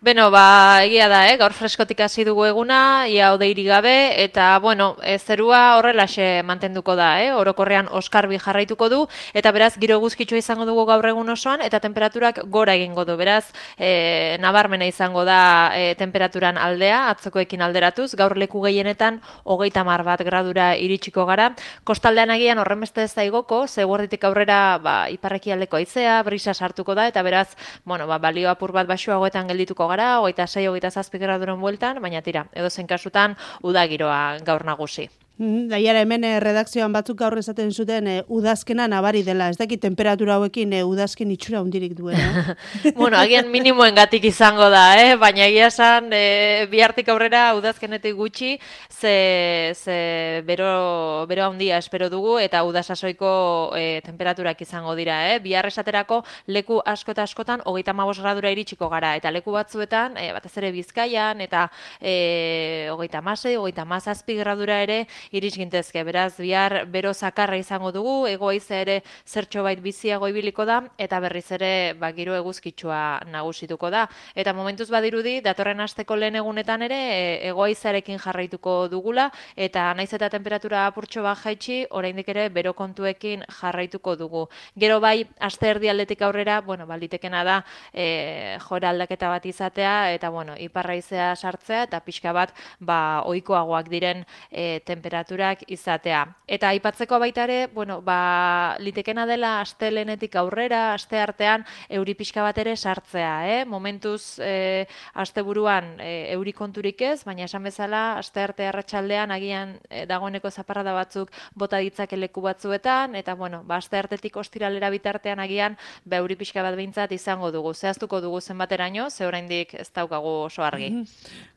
[0.00, 1.34] Beno, ba, egia da, eh?
[1.36, 7.08] gaur freskotik hasi dugu eguna, ia odeiri gabe, eta, bueno, e, zerua horrelaxe mantenduko da,
[7.20, 7.34] eh?
[7.36, 9.00] orokorrean oskarbi jarraituko du,
[9.36, 13.50] eta beraz, giro guzkitzu izango dugu gaur egun osoan, eta temperaturak gora egingo du, beraz,
[13.76, 15.42] e, nabarmena izango da
[15.76, 21.50] e, temperaturan aldea, atzokoekin alderatuz, gaur leku gehienetan, hogeita mar bat gradura iritsiko gara,
[21.84, 26.96] kostaldean agian horren beste ez daigoko, ze guarditik aurrera, ba, iparreki aldeko aizea, brisa sartuko
[26.96, 27.50] da, eta beraz,
[27.84, 32.22] bueno, ba, balio apur bat basuagoetan geldituko gara, hogeita sei, hogeita zazpi graduren bueltan, baina
[32.22, 35.10] tira, edo zen kasutan, udagiroa gaur nagusi.
[35.40, 40.34] Daiara hemen eh, redakzioan batzuk gaur esaten zuten e, udazkena nabari dela, ez daki temperatura
[40.36, 42.18] hauekin e, udazken itxura hundirik duen.
[42.98, 45.14] bueno, agian minimoen gatik izango da, eh?
[45.16, 48.58] baina egia esan e, bihartik aurrera udazkenetik gutxi,
[48.90, 49.96] ze, ze
[50.44, 53.32] bero, bero handia espero dugu eta udasasoiko
[53.80, 55.22] e, temperaturak izango dira.
[55.30, 55.40] Eh?
[55.40, 56.20] Bihar esaterako
[56.52, 60.74] leku asko eta askotan hogeita mabos gradura iritsiko gara, eta leku batzuetan, e, batez ere
[60.76, 61.64] bizkaian, eta
[61.96, 66.02] e, hogeita masei, hogeita mazazpi gradura ere, iriz gintezke.
[66.04, 71.46] Beraz, bihar bero zakarra izango dugu, egoiz ere zertxo bait biziago ibiliko da, eta berriz
[71.54, 74.06] ere ba, giro eguzkitsua nagusituko da.
[74.34, 80.30] Eta momentuz badirudi, datorren asteko lehen egunetan ere, e, egoizarekin jarraituko dugula, eta naiz eta
[80.32, 84.46] temperatura apurtxo bat jaitsi, oraindik ere bero kontuekin jarraituko dugu.
[84.76, 87.60] Gero bai, aste erdi aldetik aurrera, bueno, balditekena da,
[87.94, 94.24] e, jora aldaketa bat izatea, eta bueno, iparraizea sartzea, eta pixka bat, ba, oikoagoak diren
[94.50, 96.24] e, temperatura temperaturak izatea.
[96.48, 102.56] Eta aipatzeko baita ere, bueno, ba, litekena dela astelenetik aurrera, aste artean euri pixka bat
[102.58, 103.64] ere sartzea, eh?
[103.64, 110.06] Momentuz e, asteburuan e, euri konturik ez, baina esan bezala aste arte arratsaldean agian e,
[110.06, 115.76] dagoeneko zaparrada batzuk bota ditzake leku batzuetan eta bueno, ba aste artetik ostiralera bitartean agian
[116.04, 117.74] ba euri pixka bat beintzat izango dugu.
[117.74, 120.90] Zehaztuko dugu zenbateraino, ze oraindik ez daukagu oso argi.
[120.90, 121.06] Mm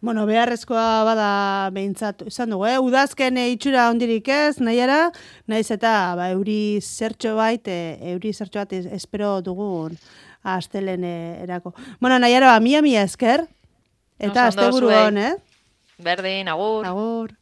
[0.03, 2.77] Bueno, beharrezkoa bada beintzat izan dugu, eh?
[2.79, 5.11] Udazken itxura ondirik ez, nahiara,
[5.47, 9.97] nahiz eta ba, euri zertxo bait, e, euri zertxo bat espero dugun
[10.43, 11.73] astelen erako.
[11.99, 13.45] Bueno, nahiara, ba, mia mia esker,
[14.19, 15.33] eta azte buru hon, eh?
[16.03, 16.85] Berdin, agur.
[16.85, 17.35] Agur.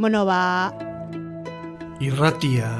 [0.00, 0.72] Bueno, ba...
[2.00, 2.70] Irratia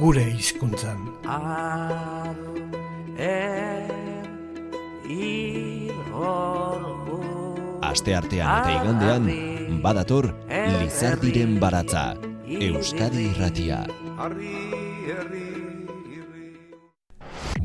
[0.00, 0.98] gure hizkuntzan.
[1.24, 2.34] Ah,
[3.16, 3.86] eh,
[7.82, 9.26] Aste artean eta igandean,
[9.84, 12.14] badator Lizardiren baratza,
[12.48, 13.82] Euskadi irratia.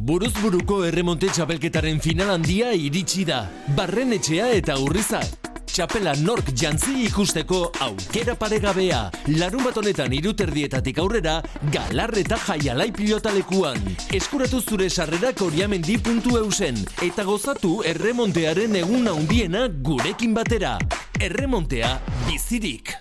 [0.08, 3.41] Buruzburuko erremonte txapelketaren final handia iritsi da.
[3.75, 9.01] Barren etxea eta urrizak txapela nork jantzi ikusteko aukera paregabea.
[9.38, 11.38] Larun bat honetan iruterdietatik aurrera,
[11.73, 13.80] galarreta jaialai pilotalekuan.
[14.17, 20.77] Eskuratu zure sarrera koriamendi.eusen eta gozatu erremontearen egun handiena gurekin batera.
[21.21, 22.95] Erremontea bizirik.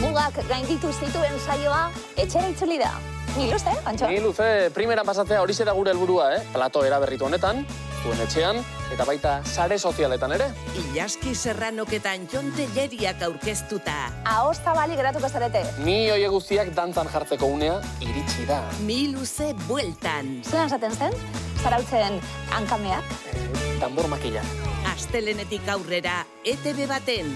[0.00, 2.94] Mugak gainditu zituen saioa, etxera itzuli da.
[3.36, 4.06] Ni luze, Antxo?
[4.06, 6.42] Ni luze, primera pasatzea hori da gure helburua, eh?
[6.52, 7.64] Plato eraberritu honetan,
[8.04, 8.60] zuen etxean,
[8.94, 10.52] eta baita sare sozialetan ere.
[10.78, 13.96] Ilaski serranoketan jonte jeriak aurkeztuta.
[14.24, 15.64] Ahoz zabali geratuko zarete.
[15.82, 18.60] Ni oie guztiak dantzan jartzeko unea iritsi da.
[18.86, 20.44] Mi luze bueltan.
[20.44, 21.16] Zeran zaten zen?
[21.62, 22.20] Zarautzen
[22.54, 23.04] hankameak?
[23.32, 24.44] Eh, tambor makilla.
[24.92, 27.34] Astelenetik aurrera, ETV baten.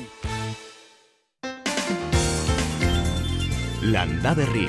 [3.82, 4.68] Landa berri.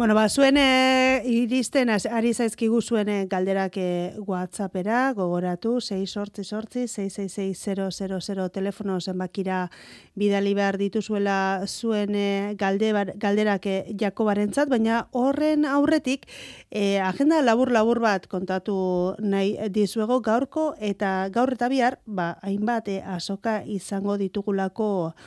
[0.00, 6.42] Bueno, ba, zuen e, iristen ari zaizkigu zuen e, galderak e, WhatsAppera, gogoratu, 6 sortzi
[6.42, 9.58] sortzi, 666 telefono zenbakira
[10.16, 16.24] bidali behar dituzuela zuen e, galde, galderak e, jakobaren baina horren aurretik
[16.70, 23.02] e, agenda labur-labur bat kontatu nahi dizuego gaurko eta gaur eta bihar, ba, hainbat e,
[23.04, 25.20] asoka izango ditugulako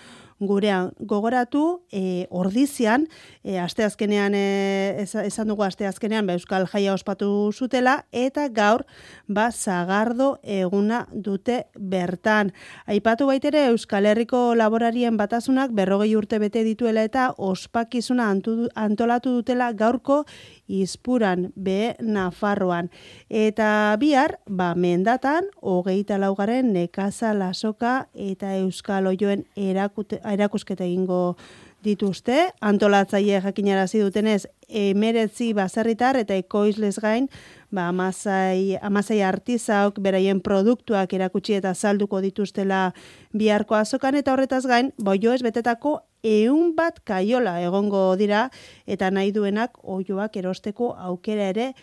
[0.48, 0.92] gurean.
[1.00, 3.08] Gogoratu, e, ordizian,
[3.44, 8.86] e, asteazkenean, e, esan dugu asteazkenean, ba, Euskal Jaia ospatu zutela, eta gaur,
[9.28, 12.54] ba, zagardo eguna dute bertan.
[12.86, 18.30] Aipatu baitere, Euskal Herriko laborarien batasunak berrogei urte bete dituela eta ospakizuna
[18.76, 20.24] antolatu dutela gaurko
[20.68, 22.90] izpuran be Nafarroan.
[23.30, 31.36] Eta bihar, ba, mendatan, hogeita laugaren nekaza lasoka eta euskal oioen erakusketa egingo
[31.84, 32.50] dituzte.
[32.62, 37.28] Antolatzaile jakinarazi dutenez, emeretzi baserritar eta ekoizlez gain,
[37.74, 42.92] ba, amazai, amazai artizauk beraien produktuak erakutsi eta salduko dituztela
[43.34, 48.46] biharko azokan, eta horretaz gain, boio ez betetako eun bat kaiola egongo dira,
[48.86, 51.74] eta nahi duenak oioak erosteko aukera ere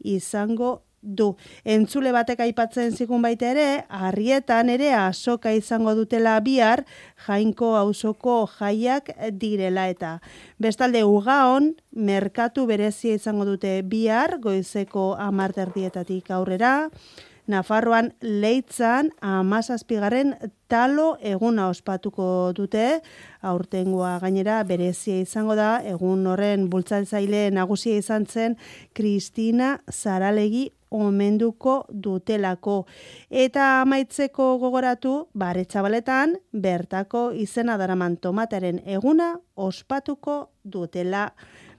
[0.00, 1.34] izango du.
[1.64, 6.84] Entzule batek aipatzen zigun baita ere, harrietan ere asoka izango dutela bihar,
[7.26, 10.18] jainko auzoko jaiak direla eta.
[10.58, 16.90] Bestalde ugaon, merkatu berezia izango dute bihar, goizeko amarterdietatik aurrera,
[17.50, 20.36] Nafarroan leitzan amazazpigaren
[20.70, 23.00] talo eguna ospatuko dute,
[23.42, 28.54] aurtengoa gainera berezia izango da, egun horren bultzatzaile nagusia izan zen
[28.94, 32.84] Kristina Zaralegi omenduko dutelako.
[33.30, 41.30] Eta amaitzeko gogoratu, baretxabaletan, bertako izena daraman tomataren eguna ospatuko dutela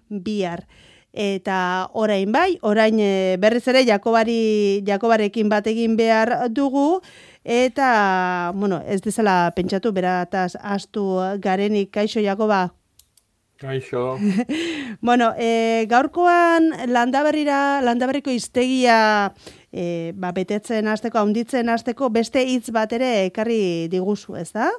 [0.10, 0.66] bihar.
[1.12, 7.02] Eta orain bai, orain e, berriz ere Jakobari Jakobarekin bat egin behar dugu
[7.44, 12.70] eta bueno, ez dezala pentsatu berataz astu garenik kaixo Jakoba
[13.62, 14.18] Kaixo.
[15.02, 19.34] bueno, e, gaurkoan landaberrira, landaberriko iztegia
[19.70, 24.72] e, ba, betetzen hasteko, haunditzen hasteko beste hitz bat ere ekarri diguzu, ez da?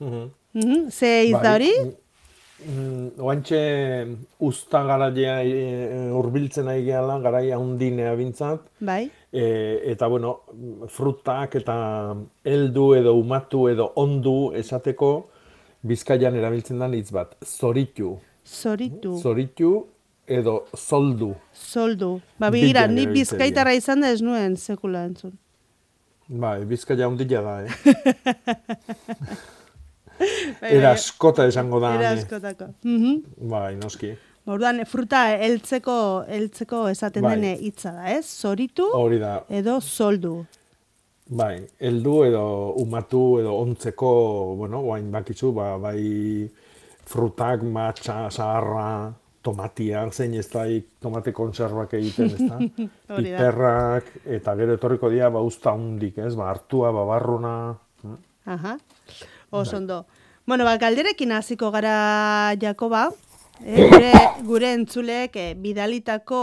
[0.00, 0.90] Mm -hmm.
[0.90, 1.54] Ze hitz da bai.
[1.54, 1.74] hori?
[2.60, 3.60] Mm, oantxe
[4.44, 8.60] usta garaia e, urbiltzen ari gehala, garaia hundinea bintzat.
[8.80, 9.10] Bai.
[9.32, 9.44] E,
[9.92, 10.40] eta, bueno,
[10.88, 11.76] frutak eta
[12.44, 15.29] heldu edo umatu edo ondu esateko,
[15.82, 18.18] Bizkaian erabiltzen da hitz bat, zoritu.
[18.44, 19.14] Zoritu.
[19.22, 19.86] Zoritu
[20.28, 21.34] edo soldu.
[21.56, 22.20] Soldu.
[22.38, 25.32] Ba, bigira, ni bizkaitara izan da ez nuen sekula entzun.
[26.28, 27.70] Ba, bizkaia hundila da, eh?
[30.76, 31.94] Era askota esango da.
[31.96, 32.74] Era askotako.
[32.84, 34.12] Mm Bai, noski.
[34.50, 37.34] Orduan, fruta heltzeko heltzeko esaten bai.
[37.36, 38.26] dene hitza da, ez?
[38.28, 38.88] Zoritu
[39.48, 40.44] edo soldu.
[41.30, 42.44] Bai, heldu edo
[42.82, 44.10] umatu edo ontzeko,
[44.58, 46.48] bueno, guain bakizu, ba, bai
[47.06, 49.12] frutak, matxa, zaharra,
[49.46, 50.64] tomatiak, zein ez da
[51.00, 52.58] tomate konservak egiten, ez da?
[53.14, 56.34] Piperrak, eta gero etorriko dira, ba, usta hundik, ez?
[56.34, 57.54] Ba, hartua, ba, barruna.
[58.02, 58.18] Hm?
[58.56, 58.76] Aha,
[59.62, 60.02] osondo.
[60.02, 60.26] Bai.
[60.50, 63.06] Bueno, ba, galderekin hasiko gara, Jakoba,
[63.64, 64.12] gure,
[64.46, 66.42] gure entzulek eh, bidalitako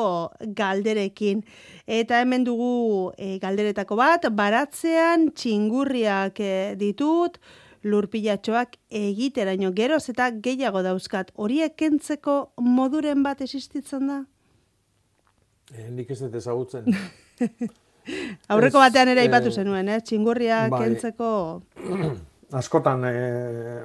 [0.58, 1.44] galderekin.
[1.88, 7.40] Eta hemen dugu e, galderetako bat, baratzean txingurriak e, ditut,
[7.88, 11.32] lurpilatxoak egiteraino geroz eta gehiago dauzkat.
[11.36, 14.22] Horiek kentzeko moduren bat existitzen da?
[15.74, 16.92] E, nik ez dut ezagutzen.
[18.54, 20.00] Aurreko batean ere aipatu zenuen, eh?
[20.04, 21.30] txingurriak bai, kentzeko...
[22.56, 23.16] Askotan e,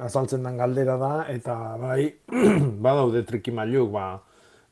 [0.07, 2.07] azaltzen den galdera da, eta bai,
[2.85, 4.07] badaude trikimailuk, ba,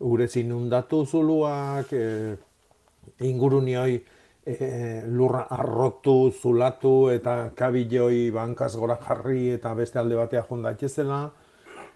[0.07, 2.37] urez inundatu zuluak, e,
[3.27, 3.99] ingurunioi
[4.47, 11.21] e, lurra arrotu, zulatu eta kabiloi bankaz gora jarri eta beste alde batea jonda etxezela.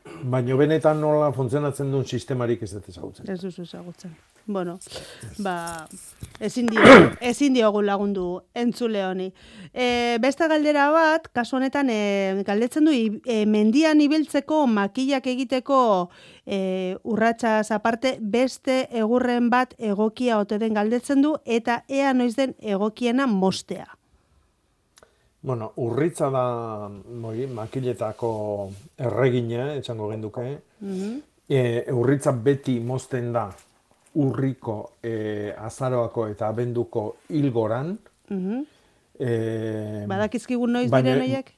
[0.05, 3.31] Baina benetan nola funtzionatzen duen sistemarik ez dut ezagutzen.
[3.31, 4.13] Ez duzu ezagutzen.
[4.47, 4.79] Bueno,
[5.39, 5.89] ba,
[6.39, 6.81] ezin, dio,
[7.21, 9.31] ezin diogu lagundu entzule honi.
[9.73, 15.81] E, beste galdera bat, kasu honetan, e, galdetzen du, e, mendian ibiltzeko makillak egiteko
[16.45, 16.61] e,
[17.09, 23.27] urratxaz aparte, beste egurren bat egokia ote den galdetzen du, eta ea noiz den egokiena
[23.27, 23.89] mostea.
[25.45, 28.31] Bueno, urritza da moi, makiletako
[28.97, 30.51] erregina, etxango genduke.
[30.81, 31.21] Mm -hmm.
[31.49, 33.51] e, urritza beti mozten da
[34.15, 37.99] urriko e, azaroako eta abenduko ilgoran.
[38.31, 38.65] Mm -hmm.
[39.19, 41.53] e, Badakizkigun noiz diren oiek?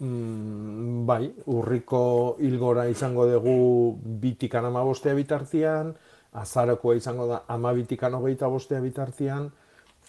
[0.00, 5.94] Mm, bai, urriko ilgora izango dugu bitikan ama bostea bitartian,
[6.32, 9.50] azarokoa izango da ama bitikan hogeita bostea bitartian,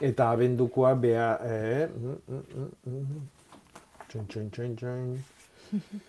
[0.02, 1.30] eta abendukoa bea...
[1.44, 2.18] E, mm,
[2.86, 3.28] mm,
[4.10, 5.18] txoin, txoin, txoin, txoin.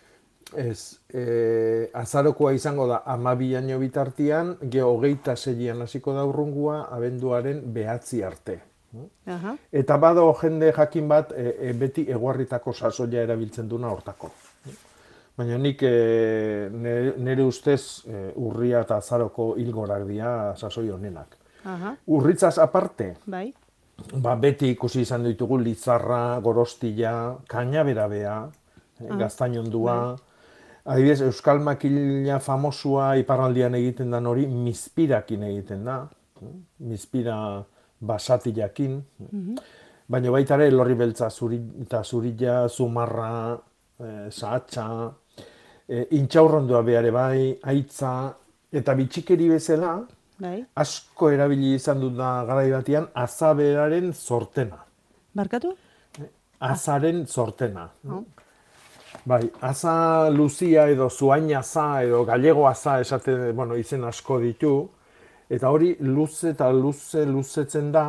[0.56, 8.22] Ez, e, azarokoa izango da amabiaino bitartian, geho hogeita zeian hasiko da urrungua, abenduaren behatzi
[8.24, 8.60] arte.
[9.28, 9.56] Aha.
[9.72, 14.30] Eta bado jende jakin bat, e, e, beti eguarritako sasoia erabiltzen duna hortako.
[15.36, 21.36] Baina nik e, nire, ustez e, urria eta azaroko hilgorak dira sasoi honenak.
[21.64, 21.92] Aha.
[22.06, 23.52] Urritzaz aparte, Bai.
[24.14, 28.38] ba, beti ikusi izan ditugu litzarra, gorostila, kaina berabea,
[28.98, 29.14] Ah.
[29.14, 30.16] gaztainondua.
[30.88, 35.98] Adibidez, Euskal Makila famosua iparraldian egiten den hori, mizpirakin egiten da.
[36.88, 37.36] Mizpira
[38.00, 38.94] basatilakin.
[40.08, 43.32] Baina baita ere, lorri beltza zuri, eta zurila, zumarra,
[44.00, 44.86] e, sahatxa,
[45.84, 48.12] e, intxaurrondua behare bai, aitza,
[48.72, 49.98] eta bitxikeri bezala,
[50.40, 50.62] Bai.
[50.74, 54.80] asko erabili izan dut da garai batean, azaberaren sortena.
[55.34, 55.74] Barkatu?
[56.60, 57.90] Azaren sortena.
[58.08, 58.24] Oh.
[59.28, 64.72] Bai, aza luzia edo zuain aza edo gallego aza esate, bueno, izen asko ditu.
[65.52, 68.06] Eta hori luze eta luze luzetzen da,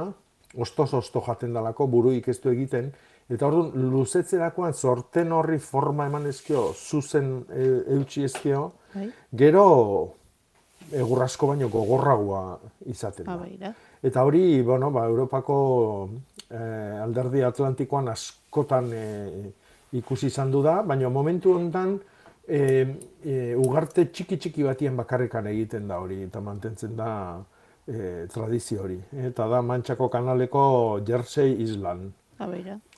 [0.56, 2.92] ostos osto jaten dalako, buruik ez du egiten.
[3.30, 7.68] Eta orduan luzetzerakoan sorten horri forma eman ezkio, zuzen e,
[7.98, 8.64] eutxi ezkio,
[8.96, 9.10] Bai.
[9.44, 9.66] gero
[10.90, 12.44] egurrasko baino gogorragoa
[12.90, 13.36] izaten da.
[13.38, 13.74] Bai, da.
[14.02, 15.58] Eta hori, bueno, ba, Europako
[16.50, 19.50] eh, alderdi atlantikoan askotan eh,
[19.92, 21.98] ikusi izan du da, baina momentu honetan
[22.48, 22.88] eh,
[23.26, 27.12] eh, ugarte txiki txiki batien bakarrekan egiten da hori, eta mantentzen da
[27.88, 29.00] eh, tradizio hori.
[29.30, 30.64] Eta da Mantxako kanaleko
[31.06, 32.12] Jersey Island.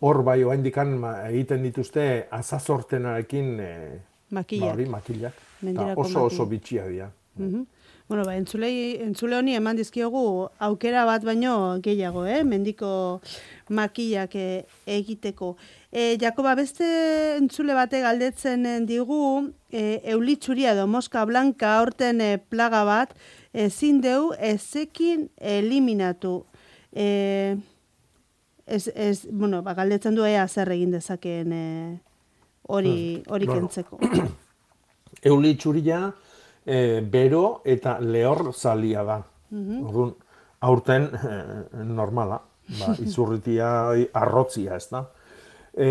[0.06, 4.00] Hor bai, oaindikan ma, egiten dituzte azazortenarekin eh,
[4.32, 4.78] Makillak.
[4.92, 5.00] ba.
[5.02, 5.32] Eta
[5.62, 7.12] Mendirako oso oso bitxia dira.
[7.36, 7.66] Mhm.
[8.08, 12.44] Bueno, ba, entzulei, entzule honi eman dizkiogu aukera bat baino gehiago, eh?
[12.44, 13.22] Mendiko
[13.70, 14.36] makillak
[14.86, 15.56] egiteko.
[15.92, 16.86] E, Jakoba, beste
[17.36, 23.12] entzule bate galdetzen eh, digu, e, eulitzuria edo moska blanka aurten eh, plaga bat,
[23.52, 26.46] ezin deu ezekin eliminatu.
[26.96, 27.58] E,
[28.66, 32.00] ez, ez, bueno, ba, galdetzen du ea zer egin dezakeen eh,
[32.72, 33.68] hori hori Bueno.
[33.68, 34.00] kentzeko.
[35.30, 36.06] Euli txuria,
[36.66, 39.22] e, bero eta lehor zalia da.
[39.52, 39.86] Mhm.
[39.86, 40.14] Orduan,
[40.62, 42.40] aurten eh, normala,
[42.80, 43.72] ba, izurritia
[44.14, 45.10] arrotzia, ez da.
[45.78, 45.90] E,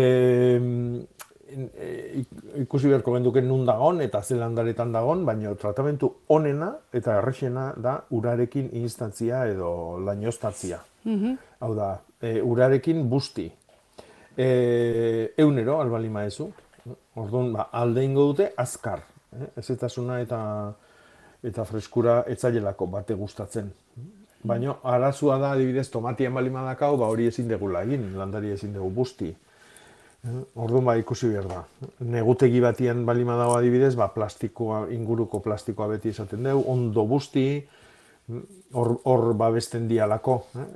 [2.61, 8.69] ikusi beharko genduken nun dagon eta zelandaretan dagon, baina tratamentu onena eta errexena da urarekin
[8.79, 10.79] instantzia edo lainoztatzia.
[11.03, 11.35] Mhm.
[11.59, 13.51] Hau da, e, urarekin busti.
[14.37, 16.51] E, eunero, albali maezu.
[17.15, 19.03] Orduan, ba, alde ingo dute azkar.
[19.35, 19.51] Eh?
[19.61, 20.39] Ezetasuna eta
[21.43, 23.71] eta freskura etzailelako bate gustatzen.
[24.45, 28.89] Baina arazua da, adibidez, tomatien bali madakau, ba hori ezin degula egin, landari ezin dugu
[29.01, 29.31] busti.
[30.21, 31.63] Orduan ba ikusi behar da.
[32.05, 37.45] Negutegi batian bali madago adibidez, ba plastikoa, inguruko plastikoa beti esaten dugu, ondo busti,
[38.73, 40.37] hor, hor babesten dialako.
[40.61, 40.67] Eh?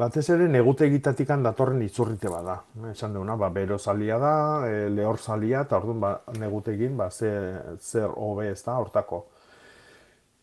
[0.00, 2.58] Batez ere negutegitatikan datorren itzurrite bada.
[2.90, 4.34] Esan duguna, ba, bero zalia da,
[4.68, 7.32] e, lehor zalia, eta orduan ba, negutegin ba, ze,
[7.80, 9.24] zer hobe ez da, hortako.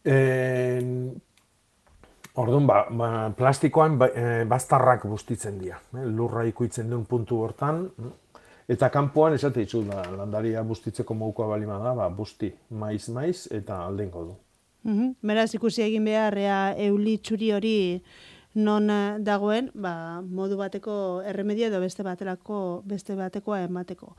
[0.06, 0.18] E,
[2.38, 5.80] orduan, ba, ba, plastikoan ba, e, bastarrak bustitzen dira.
[5.96, 6.06] Eh?
[6.06, 7.86] Lurra ikuitzen duen puntu hortan,
[8.68, 14.24] Eta kanpoan esate dizu da, landaria bustitzeko modukoa balima da, ba, busti, maiz-maiz eta aldengo
[14.26, 14.34] du.
[14.88, 15.14] Mhm.
[15.22, 17.78] Beraz ikusi egin beharrea euli txuri hori
[18.58, 24.16] non eh, dagoen, ba, modu bateko erremedio edo beste baterako beste batekoa emateko.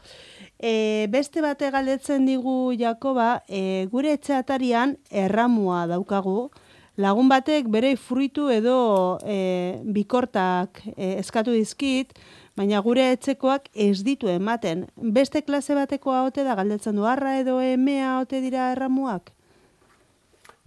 [0.58, 6.50] E, beste bate galdetzen digu Jakoba, e, gure etxe atarian erramua daukagu.
[6.98, 12.14] Lagun batek bere fruitu edo e, bikortak e, eskatu dizkit,
[12.58, 14.86] baina gure etxekoak ez ditu ematen.
[14.96, 19.30] Beste klase batekoa ote da galdetzen du arra edo emea ote dira erramuak?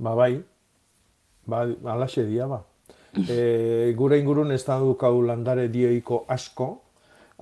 [0.01, 0.33] Ba bai,
[1.45, 2.63] ba, alaxe dia ba.
[3.11, 6.71] E, gure ingurun ez da dukau landare dioiko asko,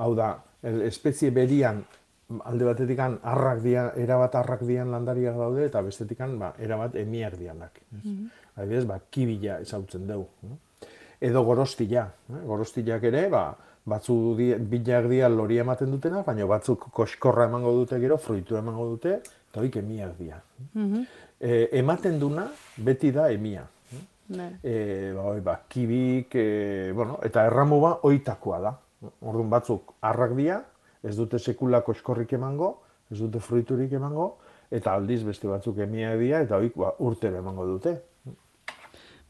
[0.01, 0.33] hau da,
[0.89, 1.83] espezie berian
[2.45, 7.79] alde batetik arrak dian, erabat arrak dian landariak daude, eta bestetikan ba, erabat emiak dianak.
[7.91, 8.27] Mhm.
[8.57, 10.57] Adibidez, ba, kibila ezautzen dugu.
[11.21, 12.05] Edo gorostila.
[12.29, 12.41] Eh?
[12.45, 13.43] Gorostillak ere, ba,
[13.89, 18.85] batzu di, bilak dira lori ematen dutena, baina batzuk koskorra emango dute gero, fruitu emango
[18.93, 19.19] dute,
[19.49, 20.41] eta hoik emiak dira.
[20.73, 21.05] Mhm.
[21.39, 23.65] E, ematen duna beti da emia.
[24.29, 24.51] Bai.
[24.61, 28.75] E, ba, oi, ba, kibik, e, bueno, eta erramu ba, oitakoa da.
[29.25, 30.59] Orduan batzuk arrak dira,
[31.03, 32.75] ez dute sekula koskorrik emango,
[33.09, 34.35] ez dute fruiturik emango,
[34.69, 37.95] eta aldiz beste batzuk emia dira, eta hoik ba, urtero emango dute.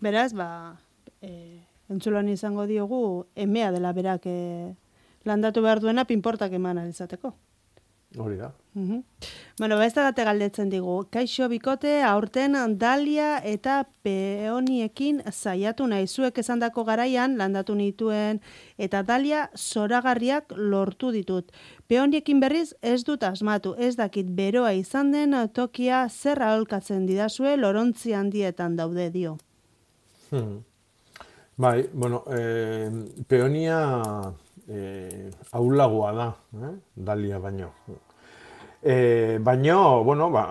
[0.03, 0.75] Beraz, ba,
[1.21, 4.75] e, entzulan izango diogu, emea dela berak e,
[5.25, 7.35] landatu behar duena pinportak eman alizateko.
[8.17, 8.51] Hori da.
[8.73, 9.03] Mhm.
[9.59, 10.95] Bueno, beste bate galdetzen digu.
[11.11, 16.07] Kaixo bikote, aurten dalia eta peoniekin zaiatu nahi.
[16.07, 18.41] Zuek esandako garaian, landatu nituen,
[18.77, 21.51] eta dalia zoragarriak lortu ditut.
[21.87, 23.75] Peoniekin berriz ez dut asmatu.
[23.77, 29.37] Ez dakit beroa izan den tokia zer aholkatzen didazue lorontzi handietan daude dio.
[30.31, 30.63] Hmm.
[31.59, 32.89] Bai, bueno, eh,
[33.27, 34.33] peonia
[34.65, 36.75] eh, aulagoa da, eh?
[36.95, 37.73] dalia baino.
[38.81, 40.45] E, baina, bueno, ba,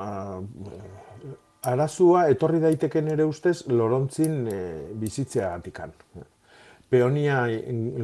[1.73, 4.59] arazua etorri daiteken ere ustez lorontzin e,
[5.01, 5.97] bizitzea atikan.
[6.91, 7.47] Peonia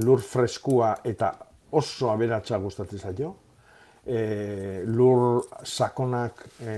[0.01, 1.35] lur freskua eta
[1.77, 3.35] oso aberatsa gustatzen zaio.
[4.07, 6.75] E, lur sakonak e,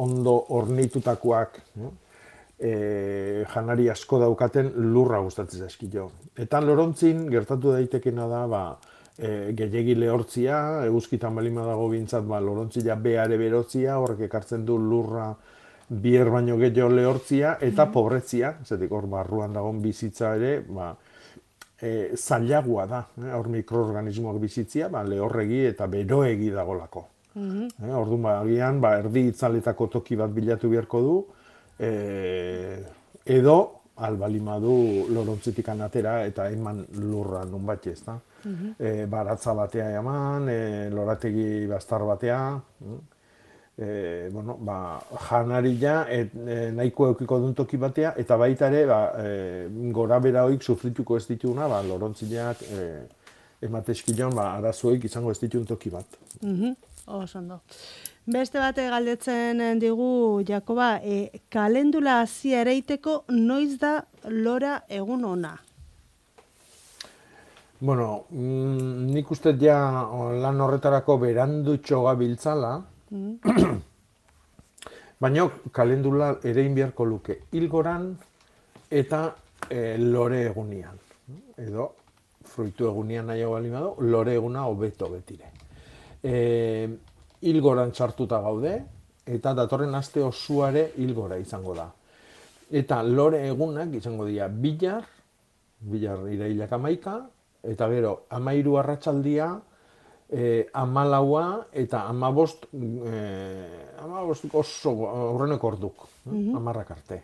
[0.00, 1.60] ondo ornitutakoak
[2.58, 6.10] e, janari asko daukaten lurra gustatzen zaizkio.
[6.36, 8.62] Eta lorontzin gertatu daitekena da, ba,
[9.18, 15.34] e, gehiagi lehortzia, eguzkitan balima dago bintzat, ba, lorontzia beare berotzia, horrek ekartzen du lurra
[15.88, 20.94] bier baino gehiago lehortzia, eta mm pobretzia, zetik hor barruan dagoen bizitza ere, ba,
[21.80, 23.32] e, zailagoa da, eh?
[23.36, 27.06] hor mikroorganismoak bizitzia, ba, lehorregi eta beroegi dagolako.
[27.36, 27.88] Mm -hmm.
[27.88, 31.16] eh, orduan, ba, agian, ba, erdi itzaletako toki bat bilatu beharko du,
[31.78, 32.84] e,
[33.24, 33.58] edo,
[33.96, 38.18] albalima du lorontzitik atera eta eman lurra nun bat ez da.
[38.78, 42.40] E, baratza batea eman, e, lorategi bastar batea,
[43.76, 48.84] e, bueno, ba, janari ja, et, e, nahiko eukiko duen toki batea, eta baita ere,
[48.86, 52.86] ba, e, gora bera hoik sufrituko ez dituna, ba, lorontzileak e,
[53.66, 56.20] emateskilon, ba, arazoik izango ez ditun toki bat.
[56.42, 56.76] Mm -hmm.
[57.06, 57.60] Osondo.
[58.26, 65.52] Beste bate galdetzen digu, Jakoba, e, kalendula hasi ereiteko noiz da lora egun ona?
[67.78, 69.78] Bueno, mm, nik uste ja
[70.42, 72.72] lan horretarako berandutxo gabiltzala,
[73.14, 73.78] mm.
[75.22, 78.10] baina kalendula ere inbiarko luke hilgoran
[78.90, 79.24] eta
[79.70, 80.98] e, lore egunian.
[81.62, 81.92] Edo,
[82.42, 85.52] fruitu egunian nahi hau lore eguna hobeto betire.
[86.24, 86.88] E,
[87.42, 88.74] hilgoran txartuta gaude,
[89.26, 91.86] eta datorren aste osuare hilgora izango da.
[92.70, 95.06] Eta lore egunak izango dira bilar,
[95.80, 97.16] bilar irailak amaika,
[97.62, 99.50] eta gero amairu arratsaldia,
[100.30, 103.22] e, amalaua eta amabost, e,
[104.02, 107.22] amabost oso aurreneko orduk, mm amarrak arte.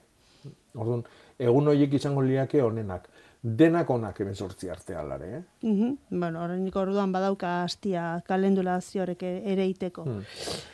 [0.74, 1.02] Orduan,
[1.38, 3.08] egun horiek izango liake honenak
[3.42, 5.42] denak onak hemen sortzi arte alare, eh?
[5.62, 5.96] Mm -hmm.
[6.20, 10.04] Bueno, horrenik orduan badauka hastia kalendulazioarek ere iteko.
[10.04, 10.22] Hmm.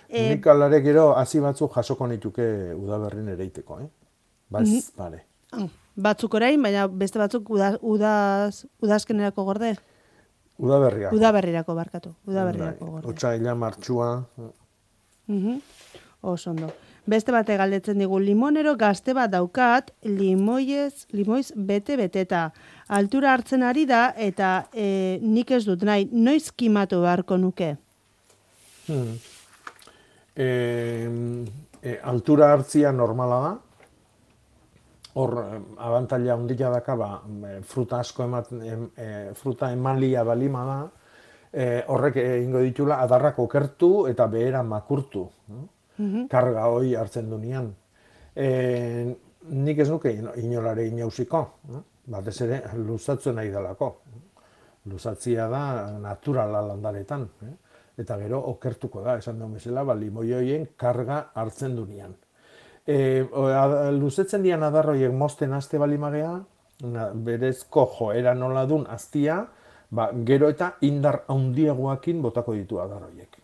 [0.09, 0.29] E...
[0.35, 3.89] Nik alare gero hasi batzuk jasoko nituke udaberrin ere iteko, eh?
[4.51, 4.97] Baz, mm -hmm.
[4.97, 5.25] bale.
[5.53, 9.77] Ah, batzuk orain, baina beste batzuk udaz, udaz, udazkenerako gorde?
[10.59, 11.11] Udaberria.
[11.13, 12.15] Udaberrirako barkatu.
[12.27, 13.09] Udaberrirako bai, gorde.
[13.09, 14.25] Otsa martxua.
[15.27, 15.61] Mm -hmm.
[16.23, 16.73] Osondo.
[17.09, 22.51] Beste bate galdetzen digu limonero gazte bat daukat, limoiez, limoiz bete beteta.
[22.99, 27.71] Altura hartzen ari da eta e, nik ez dut nahi, noiz kimatu beharko nuke?
[28.91, 29.15] Hmm.
[30.37, 30.51] E,
[31.81, 33.55] e, altura hartzia normala da.
[35.19, 35.35] Hor,
[35.89, 37.11] abantaila ondila daka, ba,
[37.73, 39.09] fruta asko emat, e,
[39.41, 40.79] fruta emalia balima da,
[41.49, 45.25] e, horrek ingo ditula adarrak okertu eta behera makurtu.
[45.99, 46.29] -hmm.
[46.29, 47.75] karga hoi hartzen du nian.
[48.35, 49.17] E,
[49.49, 51.41] nik ez nuke inolare inausiko,
[51.75, 51.83] eh?
[52.07, 53.97] batez ere luzatzen nahi dalako.
[54.87, 57.29] Luzatzia da naturala landaretan.
[57.43, 57.55] Eh?
[57.99, 62.15] Eta gero okertuko da, esan duen bezala, ba, limoioien karga hartzen du nian.
[62.87, 63.27] E,
[63.93, 66.39] luzetzen dian adarroiek mosten aste balimagea,
[67.15, 69.47] berezko joera nola dun aztia,
[69.91, 73.37] ba, gero eta indar handiagoakin botako ditu adarroiek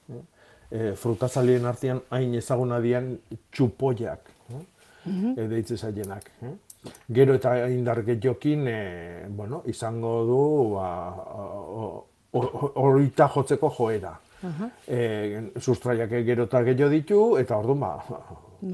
[0.75, 3.15] e, frutazalien artean hain ezaguna dian
[3.55, 4.61] txupoiak, eh?
[5.07, 5.49] mm -hmm.
[5.51, 6.31] deitze zaienak.
[6.43, 6.55] Eh?
[7.15, 10.89] Gero eta indar jokin, e, bueno, izango du ba,
[12.33, 14.19] horita jotzeko joera.
[14.43, 14.71] Uh -huh.
[14.89, 18.05] e, sustraiak gero eta gehiago ditu, eta orduan, ba,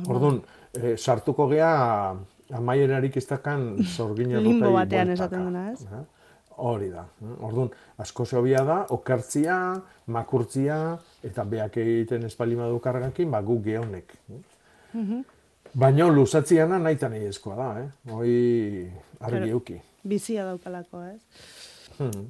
[0.08, 0.42] orduan,
[0.72, 2.16] e, sartuko gea
[2.52, 5.86] amaierarik iztakan zorgin Limbo batean esaten dena, ez?
[6.56, 7.04] Hori da.
[7.40, 14.16] Orduan, asko zehobia da, okertzia, makurtzia, eta beak egiten espalima du kargakin, ba, gu gehonek.
[14.94, 15.22] Mm
[15.70, 18.10] Baina luzatziana nahi eta nahi eskoa da, eh?
[18.10, 18.30] Hoi
[19.22, 19.76] argi euki.
[20.02, 21.20] Bizia daukalako, ez?
[21.94, 22.24] Hmm.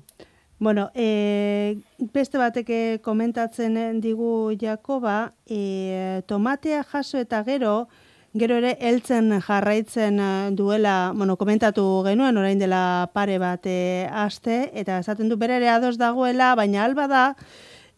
[0.59, 1.78] Bueno, e,
[2.12, 7.88] beste bateke komentatzen digu Jakoba, e, tomatea jaso eta gero,
[8.30, 14.68] Gero ere, heltzen jarraitzen eh, duela, bueno, komentatu genuen, orain dela pare bat e, aste,
[14.78, 17.24] eta esaten du bere ere ados dagoela, baina alba da,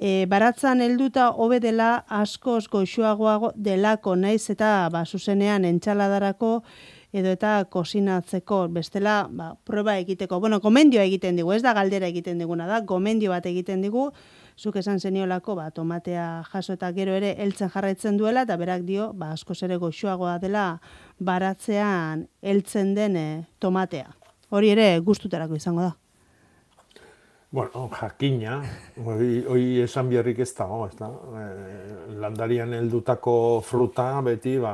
[0.03, 6.57] e, baratzan helduta hobe dela askoz goxuagoago delako naiz eta ba, zuzenean entxaladarako
[7.15, 10.41] edo eta kosinatzeko bestela ba, proba egiteko.
[10.41, 14.09] Bueno, gomendioa egiten digu, ez da galdera egiten diguna da, gomendio bat egiten digu,
[14.59, 19.13] zuk esan zeniolako ba, tomatea jaso eta gero ere heltzen jarraitzen duela, eta berak dio,
[19.15, 20.67] ba, askoz ere goxuagoa dela
[21.21, 24.17] baratzean heltzen den eh, tomatea.
[24.51, 26.02] Hori ere gustuterako izango da.
[27.53, 28.63] Bueno, jakina,
[29.05, 31.11] hoi, esan biarrik ez dago, ez da?
[31.37, 31.49] E,
[32.23, 34.71] landarian heldutako fruta beti, ba,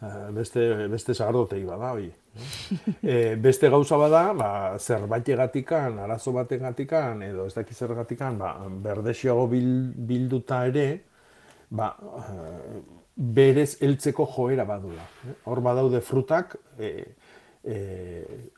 [0.00, 2.06] eh, beste, beste sagardotei bada, hoi.
[3.12, 4.48] E, beste gauza bada, ba,
[4.80, 8.54] zerbait egatikan, arazo bat egatikan, edo ez dakiz zergatikan, ba,
[8.86, 10.86] berdesiago bil, bilduta ere,
[11.68, 11.90] ba,
[13.16, 15.04] berez heltzeko joera badula.
[15.44, 16.94] Hor badaude frutak, e,
[17.68, 17.76] e,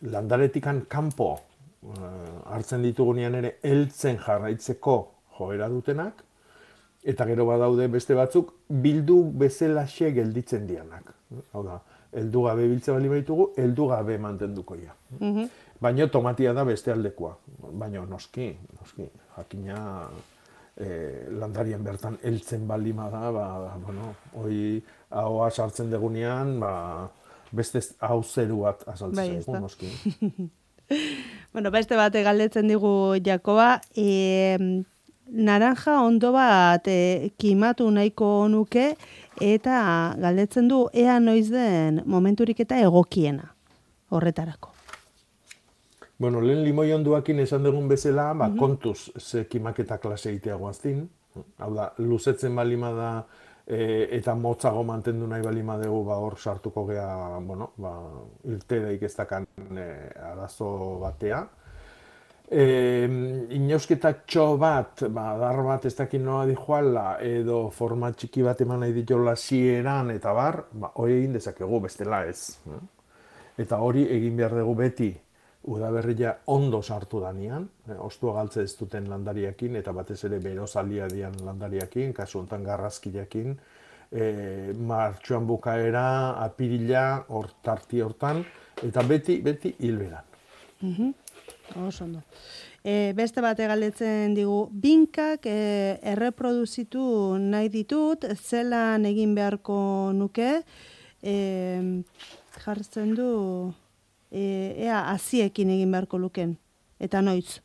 [0.07, 1.32] landaretikan kanpo
[2.45, 4.97] hartzen ditugunean ere heltzen jarraitzeko
[5.39, 6.22] joera dutenak,
[7.05, 11.12] eta gero badaude beste batzuk bildu bezalaxe gelditzen dianak.
[11.53, 11.80] Hau da,
[12.14, 14.97] heldu gabe biltze bali baitugu, heldu gabe mantenduko ja.
[15.20, 15.53] Mm
[15.85, 17.35] Baina tomatia da beste aldekoa.
[17.76, 18.47] Baina noski,
[18.78, 19.05] noski,
[19.37, 20.07] jakina
[20.78, 20.87] e,
[21.35, 23.45] landarien bertan heltzen balima da, ba,
[23.82, 24.80] bueno, hoi
[25.11, 26.72] ahoa sartzen degunean, ba,
[27.53, 29.91] beste hau zeru bat azaltzen bai, noski.
[31.53, 34.59] bueno, beste bate galdetzen digu Jakoba, e,
[35.30, 38.95] naranja ondo bat e, kimatu nahiko nuke
[39.41, 43.55] eta galdetzen du ea noiz den momenturik eta egokiena
[44.11, 44.70] horretarako.
[46.18, 51.09] Bueno, lehen limoi onduakin esan dugun bezala, ba, kontuz ze kimaketa klase egitea guaztin.
[51.59, 53.09] Hau da, luzetzen balima da
[53.66, 57.92] e, eta motzago mantendu nahi bali madegu ba hor sartuko gea, bueno, ba
[58.44, 59.46] irte daik ez dakan
[59.76, 59.90] e,
[60.32, 61.44] arazo batea.
[62.44, 63.04] E,
[63.56, 64.12] inausketa
[64.58, 68.92] bat, ba, dar bat ez dakin noa di joala, edo forma txiki bat eman nahi
[68.92, 72.58] ditola zieran eta bar, ba, hori egin dezakegu bestela ez.
[73.56, 75.12] Eta hori egin behar dugu beti,
[75.64, 81.34] udaberria ondo sartu danian, eh, ostua galtze ez duten landariakin, eta batez ere berozalia dian
[81.44, 83.56] landariakin, kasu honetan garrazkiakin,
[84.12, 88.44] eh, martxuan bukaera, apirila, hor tarti hortan,
[88.82, 90.24] eta beti, beti hilberan.
[90.82, 92.02] Mm -hmm.
[92.02, 92.22] ondo.
[92.84, 100.62] E, beste bate galdetzen digu, binkak e, erreproduzitu nahi ditut, zelan egin beharko nuke,
[101.22, 101.34] e,
[102.64, 103.72] jartzen du,
[104.35, 106.57] e, ea aziekin egin beharko luken,
[106.99, 107.61] eta noiz?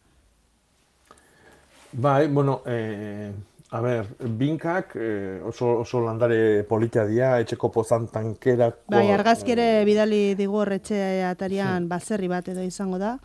[1.91, 3.31] Bai, bueno, e,
[3.71, 4.05] a ber,
[4.37, 8.83] binkak e, oso, oso landare politia dia, etxeko pozan tankerak...
[8.93, 11.89] Bai, argazkere bidali digu horretxe atarian sí.
[11.89, 13.15] baserri bat edo izango da,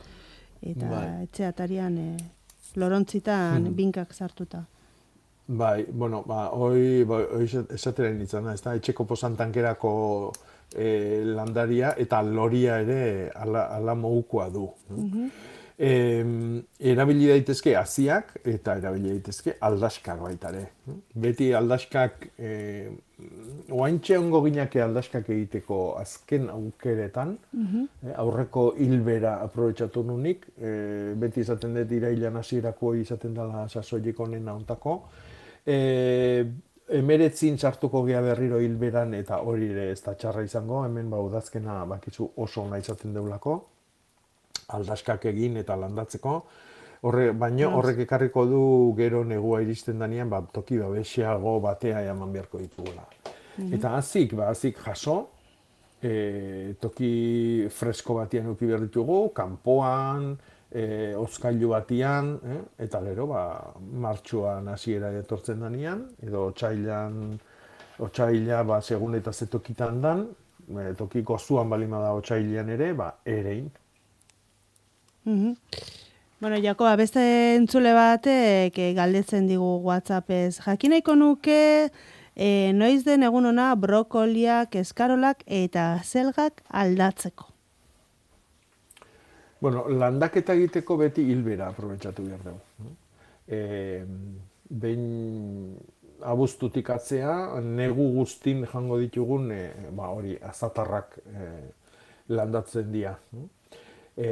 [0.64, 1.04] eta bai.
[1.28, 2.08] etxe atarian e,
[2.80, 3.76] lorontzitan hmm.
[3.76, 4.64] binkak sartuta.
[5.46, 9.92] Bai, bueno, ba, hoi, bai, hoi esatera nintzen da, ez da, etxeko pozan tankerako
[10.74, 14.68] e, landaria eta loria ere ala, ala mogukoa du.
[14.90, 15.28] Mm
[15.76, 20.68] erabili daitezke hasiak eta erabili daitezke aldaskak baita ere.
[21.18, 22.92] Beti aldaskak e,
[23.74, 30.70] oaintxe ongo ginake aldaskak egiteko azken aukeretan, mm aurreko hilbera aprobetsatu nunik, e,
[31.18, 35.00] beti izaten dut irailan hasierako izaten dela sasoiek honen nauntako.
[35.66, 36.44] E,
[36.88, 41.84] emeretzin sartuko gea berriro hilberan eta hori ere ez da txarra izango, hemen ba udazkena
[41.88, 43.56] bakizu oso ona izaten deulako,
[44.68, 46.42] aldaskak egin eta landatzeko,
[47.04, 48.60] Horre, baino horrek ekarriko du
[48.96, 53.04] gero negua iristen danean, ba, toki babesiago batea eman beharko ditugula.
[53.58, 53.74] Mhm.
[53.76, 55.16] Eta azik, ba, azik jaso,
[56.00, 60.30] e, toki fresko batean uki behar ditugu, kanpoan,
[60.74, 62.60] e, ozkailu batian, eh?
[62.84, 63.42] eta gero, ba,
[64.04, 67.20] martxuan hasiera etortzen danean, edo otxailan,
[68.02, 70.26] otxaila, ba, segun eta zetokitan dan,
[70.66, 73.70] e, toki gozuan balima da otxailan ere, ba, erein.
[75.24, 75.54] Mm
[76.44, 77.22] Bueno, Jakoba, beste
[77.54, 80.58] entzule batek galdetzen digu WhatsAppez.
[80.60, 81.88] Jakinaiko nuke,
[82.36, 87.53] e, noiz den egun ona brokoliak, eskarolak eta zelgak aldatzeko.
[89.64, 92.90] Bueno, landaketa egiteko beti hilbera aprobetsatu behar dugu.
[93.48, 93.60] E,
[94.68, 95.06] behin
[96.32, 99.62] abuztutik atzea, negu guztin jango ditugun, e,
[99.96, 101.46] ba, hori, azatarrak e,
[102.36, 103.14] landatzen dira.
[104.14, 104.28] E,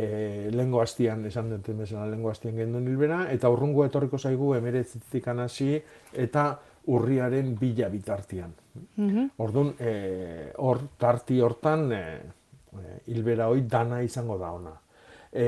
[0.52, 5.80] lengo hastian, esan duten bezala, lengo hastian gendun hilbera, eta urrungo etorriko zaigu emeretzitik anasi,
[6.12, 6.46] eta
[6.92, 8.52] urriaren bila bitartian.
[9.00, 9.96] Mm Orduan, e,
[10.60, 12.06] hor, tarti hortan, e,
[13.08, 14.78] hilbera hori dana izango da ona
[15.32, 15.46] e,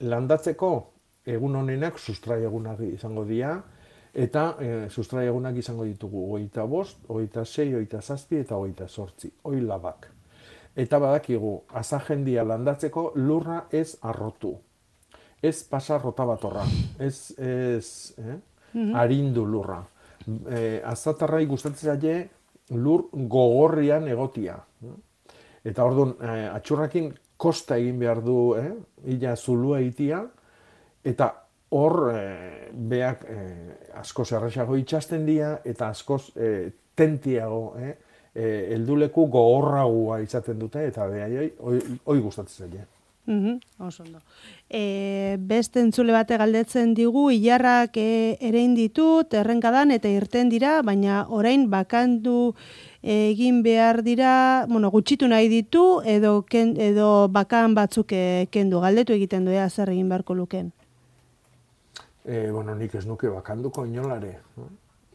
[0.00, 0.70] landatzeko
[1.26, 3.56] egun honenak sustrai egunak izango dira
[4.16, 9.28] Eta e, sustrai egunak izango ditugu, oita bost, oita sei, oita zazpi eta oita sortzi,
[9.44, 10.06] oi labak.
[10.76, 14.54] Eta badakigu, azajendia landatzeko lurra ez arrotu.
[15.44, 16.64] Ez pasa rota batorra,
[16.98, 18.38] ez, ez eh?
[18.96, 19.82] arindu lurra.
[20.24, 22.16] E, azatarrai gustatzen zaie
[22.72, 24.56] lur gogorrian egotia.
[25.60, 28.72] Eta orduan, e, atxurrakin kosta egin behar du, eh?
[29.16, 30.22] ila zulua itia,
[31.04, 31.30] eta
[31.76, 32.24] hor e,
[32.72, 33.38] beak e,
[34.00, 36.50] askoz erresago itxasten dira eta askoz e,
[36.96, 37.94] tentiago, eh?
[38.36, 41.48] E, elduleku gogorragua izaten dute eta behaioi
[42.04, 42.84] hoi gustatzen zaie.
[43.26, 44.18] Mm -hmm, oso ondo.
[44.70, 51.26] E, beste entzule bate galdetzen digu, ilarrak e, ere inditu, terrenkadan eta irten dira, baina
[51.28, 52.54] orain bakandu
[53.02, 59.12] egin behar dira, bueno, gutxitu nahi ditu, edo, ken, edo bakan batzuk e, kendu, galdetu
[59.12, 60.72] egiten duea zer egin beharko luken
[62.26, 64.34] e, bueno, nik ez nuke bakanduko inolare.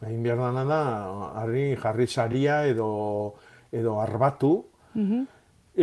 [0.02, 0.80] Egin behar dana da,
[1.42, 2.88] harri jarri saria edo,
[3.70, 4.54] edo arbatu,
[4.94, 5.26] mhm.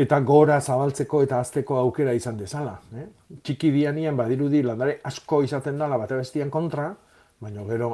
[0.04, 2.80] eta gora zabaltzeko eta azteko aukera izan dezala.
[2.98, 3.06] Eh?
[3.44, 6.90] Txiki dianian badirudi landare asko izaten dela bate bestian kontra,
[7.40, 7.90] baina gero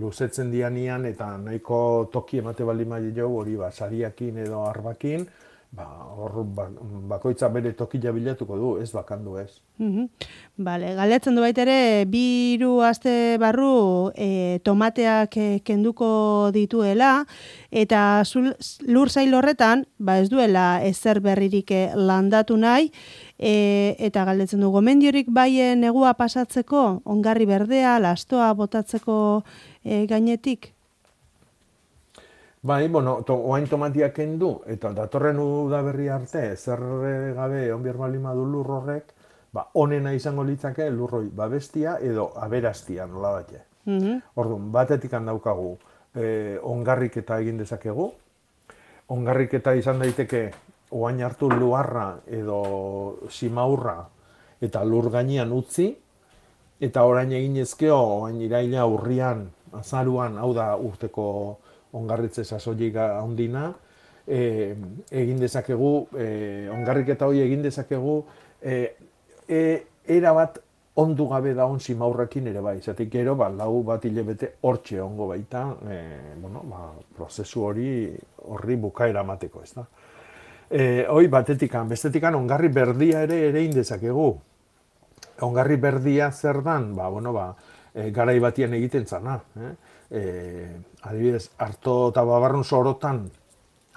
[0.00, 5.26] luzetzen dianian eta nahiko toki emate baldin jo hori ba, sariakin edo arbakin,
[5.74, 6.68] ba, hor ba,
[7.14, 9.50] bakoitza bere tokila bilatuko du, ez bakandu ez.
[9.78, 10.08] Mm
[10.56, 17.24] Bale, galdetzen du baitere, bi hiru aste barru e, tomateak e, kenduko dituela,
[17.72, 18.52] eta zul,
[18.86, 22.92] lur zail horretan, ba ez duela ezer berririk e, landatu nahi,
[23.38, 29.16] e, eta galdetzen du, gomendiorik bai negua pasatzeko, ongarri berdea, lastoa botatzeko
[29.84, 30.72] e, gainetik?
[32.64, 36.80] Bai, bueno, to, oain tomatiak kendu, eta datorren uda berri arte, zer
[37.36, 39.12] gabe onbier bali madu lur horrek,
[39.52, 43.60] ba, onena izango litzake lurroi babestia edo aberastia nola bate.
[43.84, 44.22] Mm -hmm.
[44.34, 45.76] Orduan, batetik handaukagu
[46.14, 48.12] e, ongarrik eta egin dezakegu,
[49.08, 50.50] ongarrik eta izan daiteke
[50.94, 53.98] oain hartu luarra edo simaurra
[54.62, 55.90] eta lur gainean utzi,
[56.80, 61.26] eta orain egin ezkeo, oain iraila urrian, azaruan, hau da urteko
[61.98, 63.72] ongarritze sasoilik handina,
[64.26, 64.74] e,
[65.10, 66.28] egin dezakegu, e,
[66.72, 68.20] ongarriketa hori egin dezakegu,
[68.62, 68.78] e,
[69.48, 69.60] e,
[70.16, 70.60] era bat
[71.02, 72.78] ondu gabe da on simaurrekin ere bai.
[72.80, 76.00] Zatik gero, ba, lau bat hilebete hortxe ongo baita, e,
[76.40, 77.88] bueno, ba, prozesu hori
[78.46, 79.86] horri bukaera mateko, ez da.
[80.70, 84.28] E, hoi, batetikan, bestetikan, ongarri berdia ere ere indezakegu.
[85.44, 87.50] Ongarri berdia zer dan, ba, bueno, ba,
[87.94, 89.40] e, garai batian egiten zana.
[89.60, 89.74] Eh?
[90.10, 93.24] e, adibidez, harto eta babarrun sorotan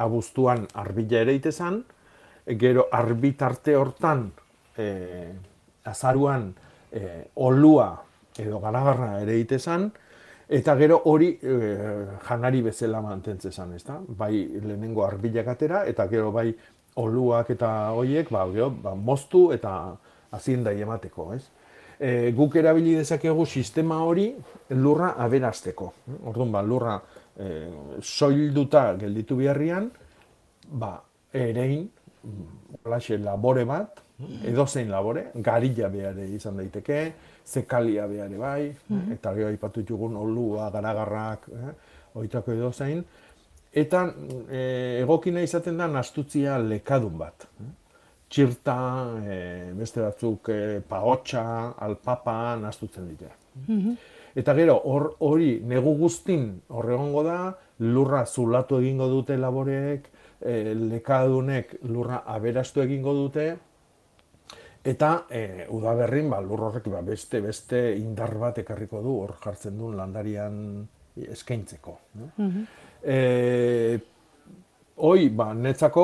[0.04, 1.82] abuztuan arbila ere itezan,
[2.60, 4.28] gero arbitarte hortan
[4.78, 4.88] e,
[5.90, 6.52] azaruan
[6.92, 7.90] e, olua
[8.38, 9.90] edo garagarra ere itezan,
[10.50, 11.76] eta gero hori e,
[12.28, 14.00] janari bezala mantentzen zan, ezta?
[14.08, 16.52] Bai lehenengo arbilak atera, eta gero bai
[16.98, 19.74] oluak eta hoiek, ba, gero, ba, moztu eta
[20.32, 21.44] aziendai emateko, ez?
[22.00, 24.30] e, guk erabili dezakegu sistema hori
[24.78, 25.92] lurra aberasteko.
[26.30, 26.98] Orduan, ba, lurra
[27.36, 27.54] e,
[28.02, 29.90] soilduta gelditu biharrian,
[30.68, 30.98] ba,
[31.34, 31.88] erein,
[32.84, 34.04] olaxe, labore bat,
[34.50, 37.02] edo zein labore, garilla behar izan daiteke,
[37.48, 41.74] zekalia behar bai, mm eta gero ipatu jugun olua, garagarrak, eh,
[42.16, 43.04] oitako edo zein,
[43.74, 44.06] eta
[44.50, 44.62] e,
[45.02, 47.48] egokina izaten da nastutzia lekadun bat
[48.30, 48.78] txirta,
[49.24, 49.38] e,
[49.78, 51.44] beste batzuk e, paotxa,
[51.88, 53.32] alpapa, nastutzen dira.
[53.66, 53.96] Mhm.
[54.38, 54.76] Eta gero,
[55.26, 57.38] hori negu guztin horregongo da,
[57.80, 60.10] lurra zulatu egingo dute laboreek,
[60.42, 63.48] e, lekadunek lurra aberastu egingo dute,
[64.88, 69.78] eta e, udaberrin ba, lur horrek ba, beste beste indar bat ekarriko du hor jartzen
[69.80, 70.62] duen landarian
[71.18, 71.98] eskaintzeko.
[72.22, 72.32] No?
[72.38, 72.68] Mm
[74.98, 76.04] hoi, ba, netzako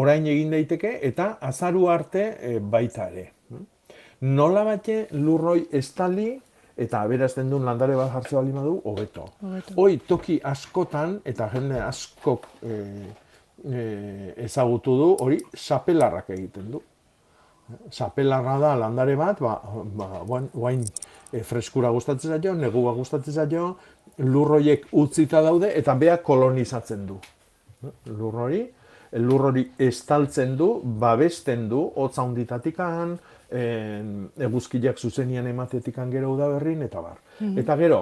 [0.00, 3.28] orain egin daiteke eta azaru arte e, baita ere.
[4.24, 6.30] Nola bate lurroi estali
[6.80, 9.28] eta aberazten duen landare bat jartzea bali madu, hobeto.
[9.76, 12.78] Hoi, toki askotan eta jende askok e,
[13.62, 13.84] e,
[14.46, 16.82] ezagutu du, hori sapelarrak egiten du.
[17.90, 19.54] Sapelarra da landare bat, ba,
[19.96, 20.08] ba,
[20.52, 20.82] guain,
[21.32, 23.70] e, freskura gustatzen zaio, negua gustatzen zaio,
[24.18, 27.16] lurroiek utzita daude eta beak kolonizatzen du
[28.06, 28.64] lur hori,
[29.22, 30.68] lur hori estaltzen du,
[31.00, 33.16] babesten du, hotza handitatikan,
[34.48, 37.18] eguzkiak zuzenian ematetikan gero udaberrin, eta bar.
[37.40, 37.58] Mhm.
[37.62, 38.00] Eta gero,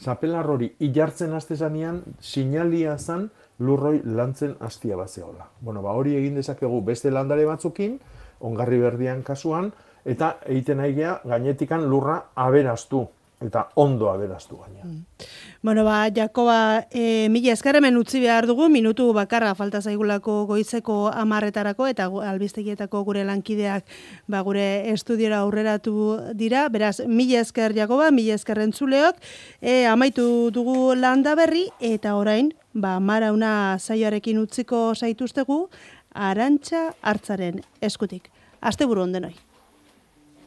[0.00, 5.48] zapelar hori ilartzen haste zanean, sinalia zan lurroi lantzen hastia bat zehola.
[5.60, 7.98] Bueno, ba, hori egin dezakegu beste landare batzukin,
[8.42, 9.72] ongarri berdian kasuan,
[10.04, 13.08] eta egiten nahi geha, gainetikan lurra aberaztu.
[13.42, 14.84] eta ondo aberaztu gaina.
[14.84, 15.04] Mm.
[15.62, 21.86] Bueno, ba, Jakoba, e, mila eskarremen utzi behar dugu, minutu bakarra falta zaigulako goizeko amarretarako,
[21.90, 23.86] eta albistegietako gure lankideak
[24.26, 26.68] ba, gure estudiora aurreratu dira.
[26.72, 29.22] Beraz, mila esker Jakoba, mila esker entzuleok,
[29.60, 35.66] e, amaitu dugu landa berri, eta orain, ba, mara una zaioarekin utziko zaituztegu,
[36.12, 38.31] arantxa hartzaren eskutik.
[38.62, 39.34] Aste buru ondenoi.